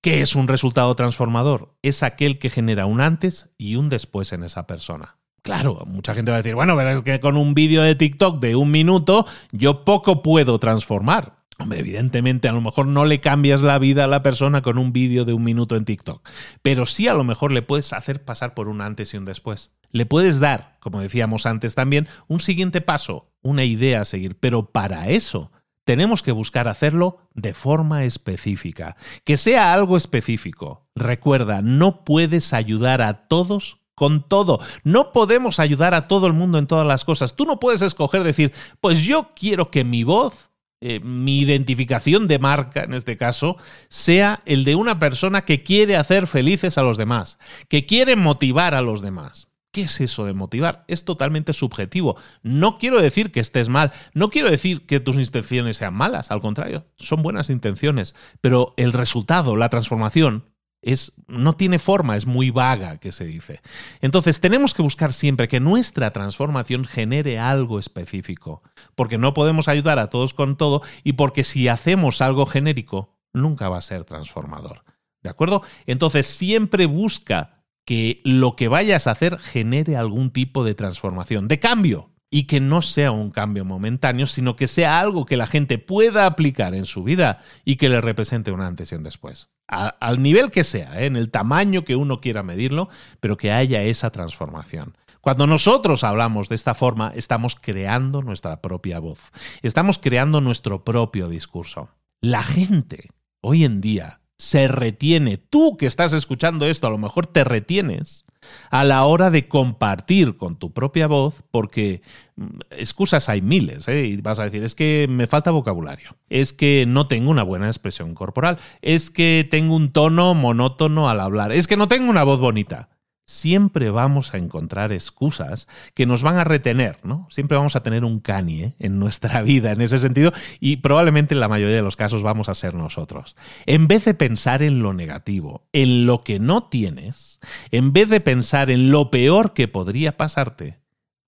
¿Qué 0.00 0.22
es 0.22 0.34
un 0.34 0.48
resultado 0.48 0.96
transformador? 0.96 1.74
Es 1.82 2.02
aquel 2.02 2.38
que 2.38 2.48
genera 2.48 2.86
un 2.86 3.02
antes 3.02 3.50
y 3.58 3.76
un 3.76 3.90
después 3.90 4.32
en 4.32 4.42
esa 4.42 4.66
persona. 4.66 5.18
Claro, 5.42 5.84
mucha 5.86 6.14
gente 6.14 6.30
va 6.30 6.38
a 6.38 6.42
decir, 6.42 6.54
bueno, 6.54 6.76
pero 6.76 6.90
es 6.90 7.02
que 7.02 7.20
con 7.20 7.36
un 7.36 7.54
vídeo 7.54 7.82
de 7.82 7.94
TikTok 7.94 8.40
de 8.40 8.56
un 8.56 8.70
minuto 8.70 9.26
yo 9.52 9.84
poco 9.84 10.22
puedo 10.22 10.58
transformar. 10.58 11.39
Hombre, 11.60 11.80
evidentemente 11.80 12.48
a 12.48 12.52
lo 12.52 12.62
mejor 12.62 12.86
no 12.86 13.04
le 13.04 13.20
cambias 13.20 13.60
la 13.60 13.78
vida 13.78 14.04
a 14.04 14.08
la 14.08 14.22
persona 14.22 14.62
con 14.62 14.78
un 14.78 14.92
vídeo 14.92 15.26
de 15.26 15.34
un 15.34 15.44
minuto 15.44 15.76
en 15.76 15.84
TikTok, 15.84 16.26
pero 16.62 16.86
sí 16.86 17.06
a 17.06 17.14
lo 17.14 17.22
mejor 17.22 17.52
le 17.52 17.60
puedes 17.60 17.92
hacer 17.92 18.24
pasar 18.24 18.54
por 18.54 18.68
un 18.68 18.80
antes 18.80 19.12
y 19.12 19.18
un 19.18 19.26
después. 19.26 19.70
Le 19.90 20.06
puedes 20.06 20.40
dar, 20.40 20.78
como 20.80 21.00
decíamos 21.00 21.44
antes 21.44 21.74
también, 21.74 22.08
un 22.28 22.40
siguiente 22.40 22.80
paso, 22.80 23.32
una 23.42 23.64
idea 23.64 24.00
a 24.00 24.04
seguir, 24.06 24.38
pero 24.38 24.70
para 24.70 25.10
eso 25.10 25.52
tenemos 25.84 26.22
que 26.22 26.32
buscar 26.32 26.66
hacerlo 26.66 27.18
de 27.34 27.52
forma 27.52 28.04
específica, 28.04 28.96
que 29.24 29.36
sea 29.36 29.74
algo 29.74 29.96
específico. 29.96 30.88
Recuerda, 30.94 31.60
no 31.62 32.04
puedes 32.04 32.54
ayudar 32.54 33.02
a 33.02 33.26
todos 33.28 33.80
con 33.94 34.26
todo. 34.26 34.60
No 34.82 35.12
podemos 35.12 35.60
ayudar 35.60 35.92
a 35.92 36.08
todo 36.08 36.26
el 36.26 36.32
mundo 36.32 36.58
en 36.58 36.66
todas 36.66 36.86
las 36.86 37.04
cosas. 37.04 37.36
Tú 37.36 37.44
no 37.44 37.58
puedes 37.60 37.82
escoger 37.82 38.24
decir, 38.24 38.52
pues 38.80 39.02
yo 39.02 39.32
quiero 39.34 39.70
que 39.70 39.84
mi 39.84 40.04
voz 40.04 40.49
eh, 40.80 41.00
mi 41.00 41.40
identificación 41.40 42.26
de 42.26 42.38
marca, 42.38 42.84
en 42.84 42.94
este 42.94 43.16
caso, 43.16 43.56
sea 43.88 44.42
el 44.46 44.64
de 44.64 44.76
una 44.76 44.98
persona 44.98 45.44
que 45.44 45.62
quiere 45.62 45.96
hacer 45.96 46.26
felices 46.26 46.78
a 46.78 46.82
los 46.82 46.96
demás, 46.96 47.38
que 47.68 47.84
quiere 47.84 48.16
motivar 48.16 48.74
a 48.74 48.80
los 48.80 49.02
demás. 49.02 49.48
¿Qué 49.72 49.82
es 49.82 50.00
eso 50.00 50.24
de 50.24 50.32
motivar? 50.32 50.84
Es 50.88 51.04
totalmente 51.04 51.52
subjetivo. 51.52 52.16
No 52.42 52.78
quiero 52.78 53.00
decir 53.00 53.30
que 53.30 53.40
estés 53.40 53.68
mal, 53.68 53.92
no 54.14 54.30
quiero 54.30 54.50
decir 54.50 54.84
que 54.86 54.98
tus 54.98 55.16
intenciones 55.16 55.76
sean 55.76 55.94
malas, 55.94 56.30
al 56.30 56.40
contrario, 56.40 56.86
son 56.96 57.22
buenas 57.22 57.50
intenciones, 57.50 58.16
pero 58.40 58.74
el 58.76 58.92
resultado, 58.92 59.54
la 59.54 59.68
transformación, 59.68 60.49
es, 60.82 61.12
no 61.26 61.54
tiene 61.54 61.78
forma, 61.78 62.16
es 62.16 62.26
muy 62.26 62.50
vaga, 62.50 62.98
que 62.98 63.12
se 63.12 63.24
dice. 63.24 63.60
Entonces, 64.00 64.40
tenemos 64.40 64.74
que 64.74 64.82
buscar 64.82 65.12
siempre 65.12 65.48
que 65.48 65.60
nuestra 65.60 66.12
transformación 66.12 66.84
genere 66.84 67.38
algo 67.38 67.78
específico, 67.78 68.62
porque 68.94 69.18
no 69.18 69.34
podemos 69.34 69.68
ayudar 69.68 69.98
a 69.98 70.08
todos 70.08 70.34
con 70.34 70.56
todo 70.56 70.82
y 71.04 71.14
porque 71.14 71.44
si 71.44 71.68
hacemos 71.68 72.22
algo 72.22 72.46
genérico, 72.46 73.18
nunca 73.32 73.68
va 73.68 73.78
a 73.78 73.82
ser 73.82 74.04
transformador. 74.04 74.84
¿De 75.22 75.28
acuerdo? 75.28 75.62
Entonces, 75.86 76.26
siempre 76.26 76.86
busca 76.86 77.64
que 77.84 78.20
lo 78.24 78.56
que 78.56 78.68
vayas 78.68 79.06
a 79.06 79.12
hacer 79.12 79.38
genere 79.38 79.96
algún 79.96 80.30
tipo 80.30 80.64
de 80.64 80.74
transformación, 80.74 81.48
de 81.48 81.58
cambio, 81.58 82.10
y 82.32 82.44
que 82.44 82.60
no 82.60 82.80
sea 82.80 83.10
un 83.10 83.30
cambio 83.30 83.64
momentáneo, 83.64 84.26
sino 84.26 84.54
que 84.54 84.68
sea 84.68 85.00
algo 85.00 85.26
que 85.26 85.36
la 85.36 85.48
gente 85.48 85.78
pueda 85.78 86.26
aplicar 86.26 86.76
en 86.76 86.86
su 86.86 87.02
vida 87.02 87.42
y 87.64 87.74
que 87.74 87.88
le 87.88 88.00
represente 88.00 88.52
un 88.52 88.60
antes 88.60 88.92
y 88.92 88.94
un 88.94 89.02
después 89.02 89.50
al 89.70 90.22
nivel 90.22 90.50
que 90.50 90.64
sea, 90.64 91.00
¿eh? 91.00 91.06
en 91.06 91.16
el 91.16 91.30
tamaño 91.30 91.84
que 91.84 91.96
uno 91.96 92.20
quiera 92.20 92.42
medirlo, 92.42 92.88
pero 93.20 93.36
que 93.36 93.52
haya 93.52 93.82
esa 93.82 94.10
transformación. 94.10 94.96
Cuando 95.20 95.46
nosotros 95.46 96.02
hablamos 96.02 96.48
de 96.48 96.54
esta 96.54 96.74
forma, 96.74 97.12
estamos 97.14 97.54
creando 97.54 98.22
nuestra 98.22 98.60
propia 98.60 98.98
voz, 98.98 99.30
estamos 99.62 99.98
creando 99.98 100.40
nuestro 100.40 100.82
propio 100.82 101.28
discurso. 101.28 101.88
La 102.20 102.42
gente 102.42 103.10
hoy 103.42 103.64
en 103.64 103.80
día 103.80 104.20
se 104.38 104.66
retiene, 104.68 105.36
tú 105.36 105.76
que 105.76 105.86
estás 105.86 106.14
escuchando 106.14 106.66
esto, 106.66 106.86
a 106.86 106.90
lo 106.90 106.98
mejor 106.98 107.26
te 107.26 107.44
retienes 107.44 108.24
a 108.70 108.84
la 108.84 109.04
hora 109.04 109.30
de 109.30 109.48
compartir 109.48 110.36
con 110.36 110.56
tu 110.56 110.72
propia 110.72 111.06
voz, 111.06 111.42
porque 111.50 112.02
mm, 112.36 112.46
excusas 112.70 113.28
hay 113.28 113.42
miles, 113.42 113.88
¿eh? 113.88 114.06
y 114.06 114.16
vas 114.18 114.38
a 114.38 114.44
decir, 114.44 114.62
es 114.62 114.74
que 114.74 115.06
me 115.08 115.26
falta 115.26 115.50
vocabulario, 115.50 116.16
es 116.28 116.52
que 116.52 116.84
no 116.86 117.06
tengo 117.06 117.30
una 117.30 117.42
buena 117.42 117.66
expresión 117.66 118.14
corporal, 118.14 118.58
es 118.82 119.10
que 119.10 119.46
tengo 119.50 119.74
un 119.74 119.92
tono 119.92 120.34
monótono 120.34 121.08
al 121.08 121.20
hablar, 121.20 121.52
es 121.52 121.66
que 121.66 121.76
no 121.76 121.88
tengo 121.88 122.10
una 122.10 122.24
voz 122.24 122.40
bonita 122.40 122.88
siempre 123.30 123.90
vamos 123.90 124.34
a 124.34 124.38
encontrar 124.38 124.90
excusas 124.90 125.68
que 125.94 126.04
nos 126.04 126.24
van 126.24 126.38
a 126.38 126.44
retener, 126.44 126.98
¿no? 127.04 127.28
Siempre 127.30 127.56
vamos 127.56 127.76
a 127.76 127.82
tener 127.82 128.04
un 128.04 128.18
cani 128.18 128.64
¿eh? 128.64 128.74
en 128.80 128.98
nuestra 128.98 129.40
vida 129.44 129.70
en 129.70 129.80
ese 129.80 129.98
sentido 129.98 130.32
y 130.58 130.78
probablemente 130.78 131.34
en 131.34 131.40
la 131.40 131.48
mayoría 131.48 131.76
de 131.76 131.82
los 131.82 131.94
casos 131.94 132.24
vamos 132.24 132.48
a 132.48 132.54
ser 132.54 132.74
nosotros. 132.74 133.36
En 133.66 133.86
vez 133.86 134.04
de 134.04 134.14
pensar 134.14 134.62
en 134.62 134.82
lo 134.82 134.92
negativo, 134.94 135.68
en 135.72 136.06
lo 136.06 136.24
que 136.24 136.40
no 136.40 136.64
tienes, 136.64 137.38
en 137.70 137.92
vez 137.92 138.08
de 138.08 138.20
pensar 138.20 138.68
en 138.68 138.90
lo 138.90 139.12
peor 139.12 139.54
que 139.54 139.68
podría 139.68 140.16
pasarte, 140.16 140.80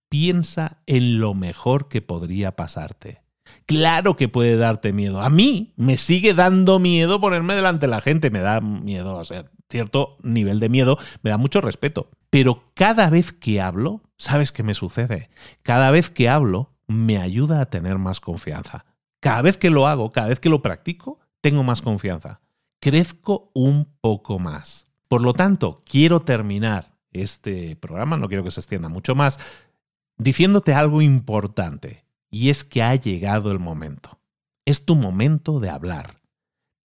piensa 0.08 0.78
en 0.86 1.20
lo 1.20 1.34
mejor 1.34 1.88
que 1.88 2.02
podría 2.02 2.56
pasarte. 2.56 3.22
Claro 3.66 4.16
que 4.16 4.28
puede 4.28 4.56
darte 4.56 4.92
miedo. 4.92 5.20
A 5.20 5.30
mí 5.30 5.72
me 5.76 5.96
sigue 5.98 6.34
dando 6.34 6.80
miedo 6.80 7.20
ponerme 7.20 7.54
delante 7.54 7.86
de 7.86 7.90
la 7.90 8.00
gente, 8.00 8.30
me 8.30 8.40
da 8.40 8.60
miedo, 8.60 9.16
o 9.16 9.24
sea, 9.24 9.44
cierto 9.72 10.16
nivel 10.22 10.60
de 10.60 10.68
miedo, 10.68 10.98
me 11.22 11.30
da 11.30 11.38
mucho 11.38 11.60
respeto. 11.60 12.10
Pero 12.30 12.62
cada 12.74 13.10
vez 13.10 13.32
que 13.32 13.60
hablo, 13.60 14.00
¿sabes 14.16 14.52
qué 14.52 14.62
me 14.62 14.74
sucede? 14.74 15.28
Cada 15.62 15.90
vez 15.90 16.08
que 16.08 16.28
hablo, 16.28 16.70
me 16.86 17.18
ayuda 17.18 17.60
a 17.60 17.66
tener 17.66 17.98
más 17.98 18.20
confianza. 18.20 18.86
Cada 19.20 19.42
vez 19.42 19.58
que 19.58 19.70
lo 19.70 19.86
hago, 19.86 20.12
cada 20.12 20.28
vez 20.28 20.40
que 20.40 20.48
lo 20.48 20.62
practico, 20.62 21.18
tengo 21.40 21.62
más 21.62 21.82
confianza. 21.82 22.40
Crezco 22.80 23.50
un 23.54 23.86
poco 24.00 24.38
más. 24.38 24.86
Por 25.08 25.22
lo 25.22 25.34
tanto, 25.34 25.82
quiero 25.84 26.20
terminar 26.20 26.92
este 27.12 27.76
programa, 27.76 28.16
no 28.16 28.28
quiero 28.28 28.44
que 28.44 28.50
se 28.50 28.60
extienda 28.60 28.88
mucho 28.88 29.14
más, 29.14 29.38
diciéndote 30.16 30.72
algo 30.72 31.02
importante, 31.02 32.04
y 32.30 32.48
es 32.48 32.64
que 32.64 32.82
ha 32.82 32.94
llegado 32.94 33.52
el 33.52 33.58
momento. 33.58 34.18
Es 34.64 34.84
tu 34.86 34.96
momento 34.96 35.60
de 35.60 35.68
hablar. 35.68 36.16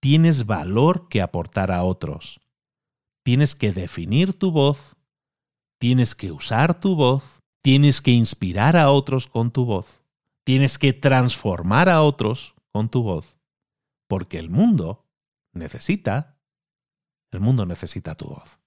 Tienes 0.01 0.45
valor 0.45 1.07
que 1.07 1.21
aportar 1.21 1.71
a 1.71 1.83
otros 1.83 2.41
tienes 3.27 3.55
que 3.55 3.73
definir 3.73 4.39
tu 4.39 4.51
voz, 4.51 4.95
tienes 5.81 6.15
que 6.15 6.31
usar 6.31 6.79
tu 6.79 6.95
voz, 6.95 7.41
tienes 7.61 8.01
que 8.01 8.11
inspirar 8.11 8.77
a 8.77 8.89
otros 8.89 9.27
con 9.27 9.51
tu 9.51 9.65
voz, 9.65 9.99
tienes 10.45 10.77
que 10.77 10.93
transformar 10.93 11.89
a 11.89 12.03
otros 12.03 12.55
con 12.71 12.87
tu 12.87 13.03
voz, 13.03 13.35
porque 14.07 14.39
el 14.39 14.49
mundo 14.49 15.03
necesita, 15.51 16.39
el 17.31 17.41
mundo 17.41 17.65
necesita 17.65 18.15
tu 18.15 18.27
voz. 18.27 18.59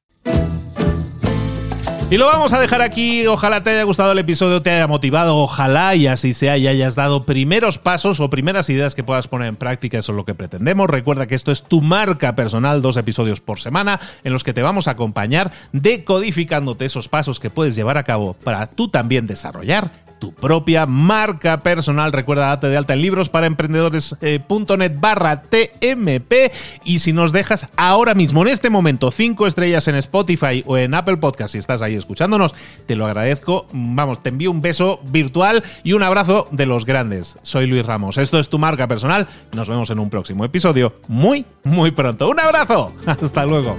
Y 2.10 2.16
lo 2.16 2.26
vamos 2.26 2.52
a 2.52 2.58
dejar 2.58 2.82
aquí. 2.82 3.24
Ojalá 3.28 3.62
te 3.62 3.70
haya 3.70 3.84
gustado 3.84 4.10
el 4.10 4.18
episodio, 4.18 4.60
te 4.62 4.72
haya 4.72 4.88
motivado. 4.88 5.36
Ojalá 5.36 5.94
y 5.94 6.08
así 6.08 6.34
sea 6.34 6.58
y 6.58 6.66
hayas 6.66 6.96
dado 6.96 7.22
primeros 7.22 7.78
pasos 7.78 8.18
o 8.18 8.28
primeras 8.28 8.68
ideas 8.68 8.96
que 8.96 9.04
puedas 9.04 9.28
poner 9.28 9.46
en 9.46 9.54
práctica. 9.54 9.96
Eso 9.96 10.10
es 10.10 10.16
lo 10.16 10.24
que 10.24 10.34
pretendemos. 10.34 10.90
Recuerda 10.90 11.28
que 11.28 11.36
esto 11.36 11.52
es 11.52 11.62
tu 11.62 11.80
marca 11.80 12.34
personal, 12.34 12.82
dos 12.82 12.96
episodios 12.96 13.40
por 13.40 13.60
semana 13.60 14.00
en 14.24 14.32
los 14.32 14.42
que 14.42 14.52
te 14.52 14.60
vamos 14.60 14.88
a 14.88 14.92
acompañar 14.92 15.52
decodificándote 15.70 16.84
esos 16.84 17.06
pasos 17.06 17.38
que 17.38 17.48
puedes 17.48 17.76
llevar 17.76 17.96
a 17.96 18.02
cabo 18.02 18.34
para 18.42 18.66
tú 18.66 18.88
también 18.88 19.28
desarrollar 19.28 20.09
tu 20.20 20.33
propia 20.33 20.87
marca 20.87 21.61
personal. 21.61 22.12
Recuerda, 22.12 22.48
date 22.48 22.68
de 22.68 22.76
alta 22.76 22.92
en 22.92 23.02
libros 23.02 23.28
para 23.28 23.46
emprendedores.net 23.46 24.92
barra 25.00 25.42
TMP. 25.42 26.52
Y 26.85 27.00
si 27.00 27.12
nos 27.12 27.33
dejas 27.33 27.68
ahora 27.76 28.14
mismo, 28.14 28.42
en 28.42 28.48
este 28.48 28.70
momento, 28.70 29.11
cinco 29.11 29.48
estrellas 29.48 29.88
en 29.88 29.96
Spotify 29.96 30.62
o 30.66 30.76
en 30.78 30.94
Apple 30.94 31.16
Podcast, 31.16 31.52
si 31.52 31.59
estás 31.59 31.83
ahí 31.83 31.96
escuchándonos, 31.96 32.54
te 32.87 32.94
lo 32.94 33.06
agradezco. 33.06 33.66
Vamos, 33.72 34.22
te 34.22 34.28
envío 34.28 34.52
un 34.52 34.61
beso 34.61 35.00
virtual 35.11 35.64
y 35.83 35.94
un 35.94 36.02
abrazo 36.02 36.46
de 36.52 36.66
los 36.66 36.85
grandes. 36.85 37.38
Soy 37.42 37.66
Luis 37.66 37.85
Ramos. 37.85 38.18
Esto 38.18 38.38
es 38.38 38.48
tu 38.48 38.59
marca 38.59 38.87
personal. 38.87 39.26
Nos 39.52 39.68
vemos 39.68 39.90
en 39.90 39.98
un 39.98 40.11
próximo 40.11 40.44
episodio 40.44 40.94
muy, 41.09 41.46
muy 41.64 41.90
pronto. 41.90 42.28
Un 42.28 42.38
abrazo. 42.38 42.92
Hasta 43.06 43.46
luego. 43.46 43.76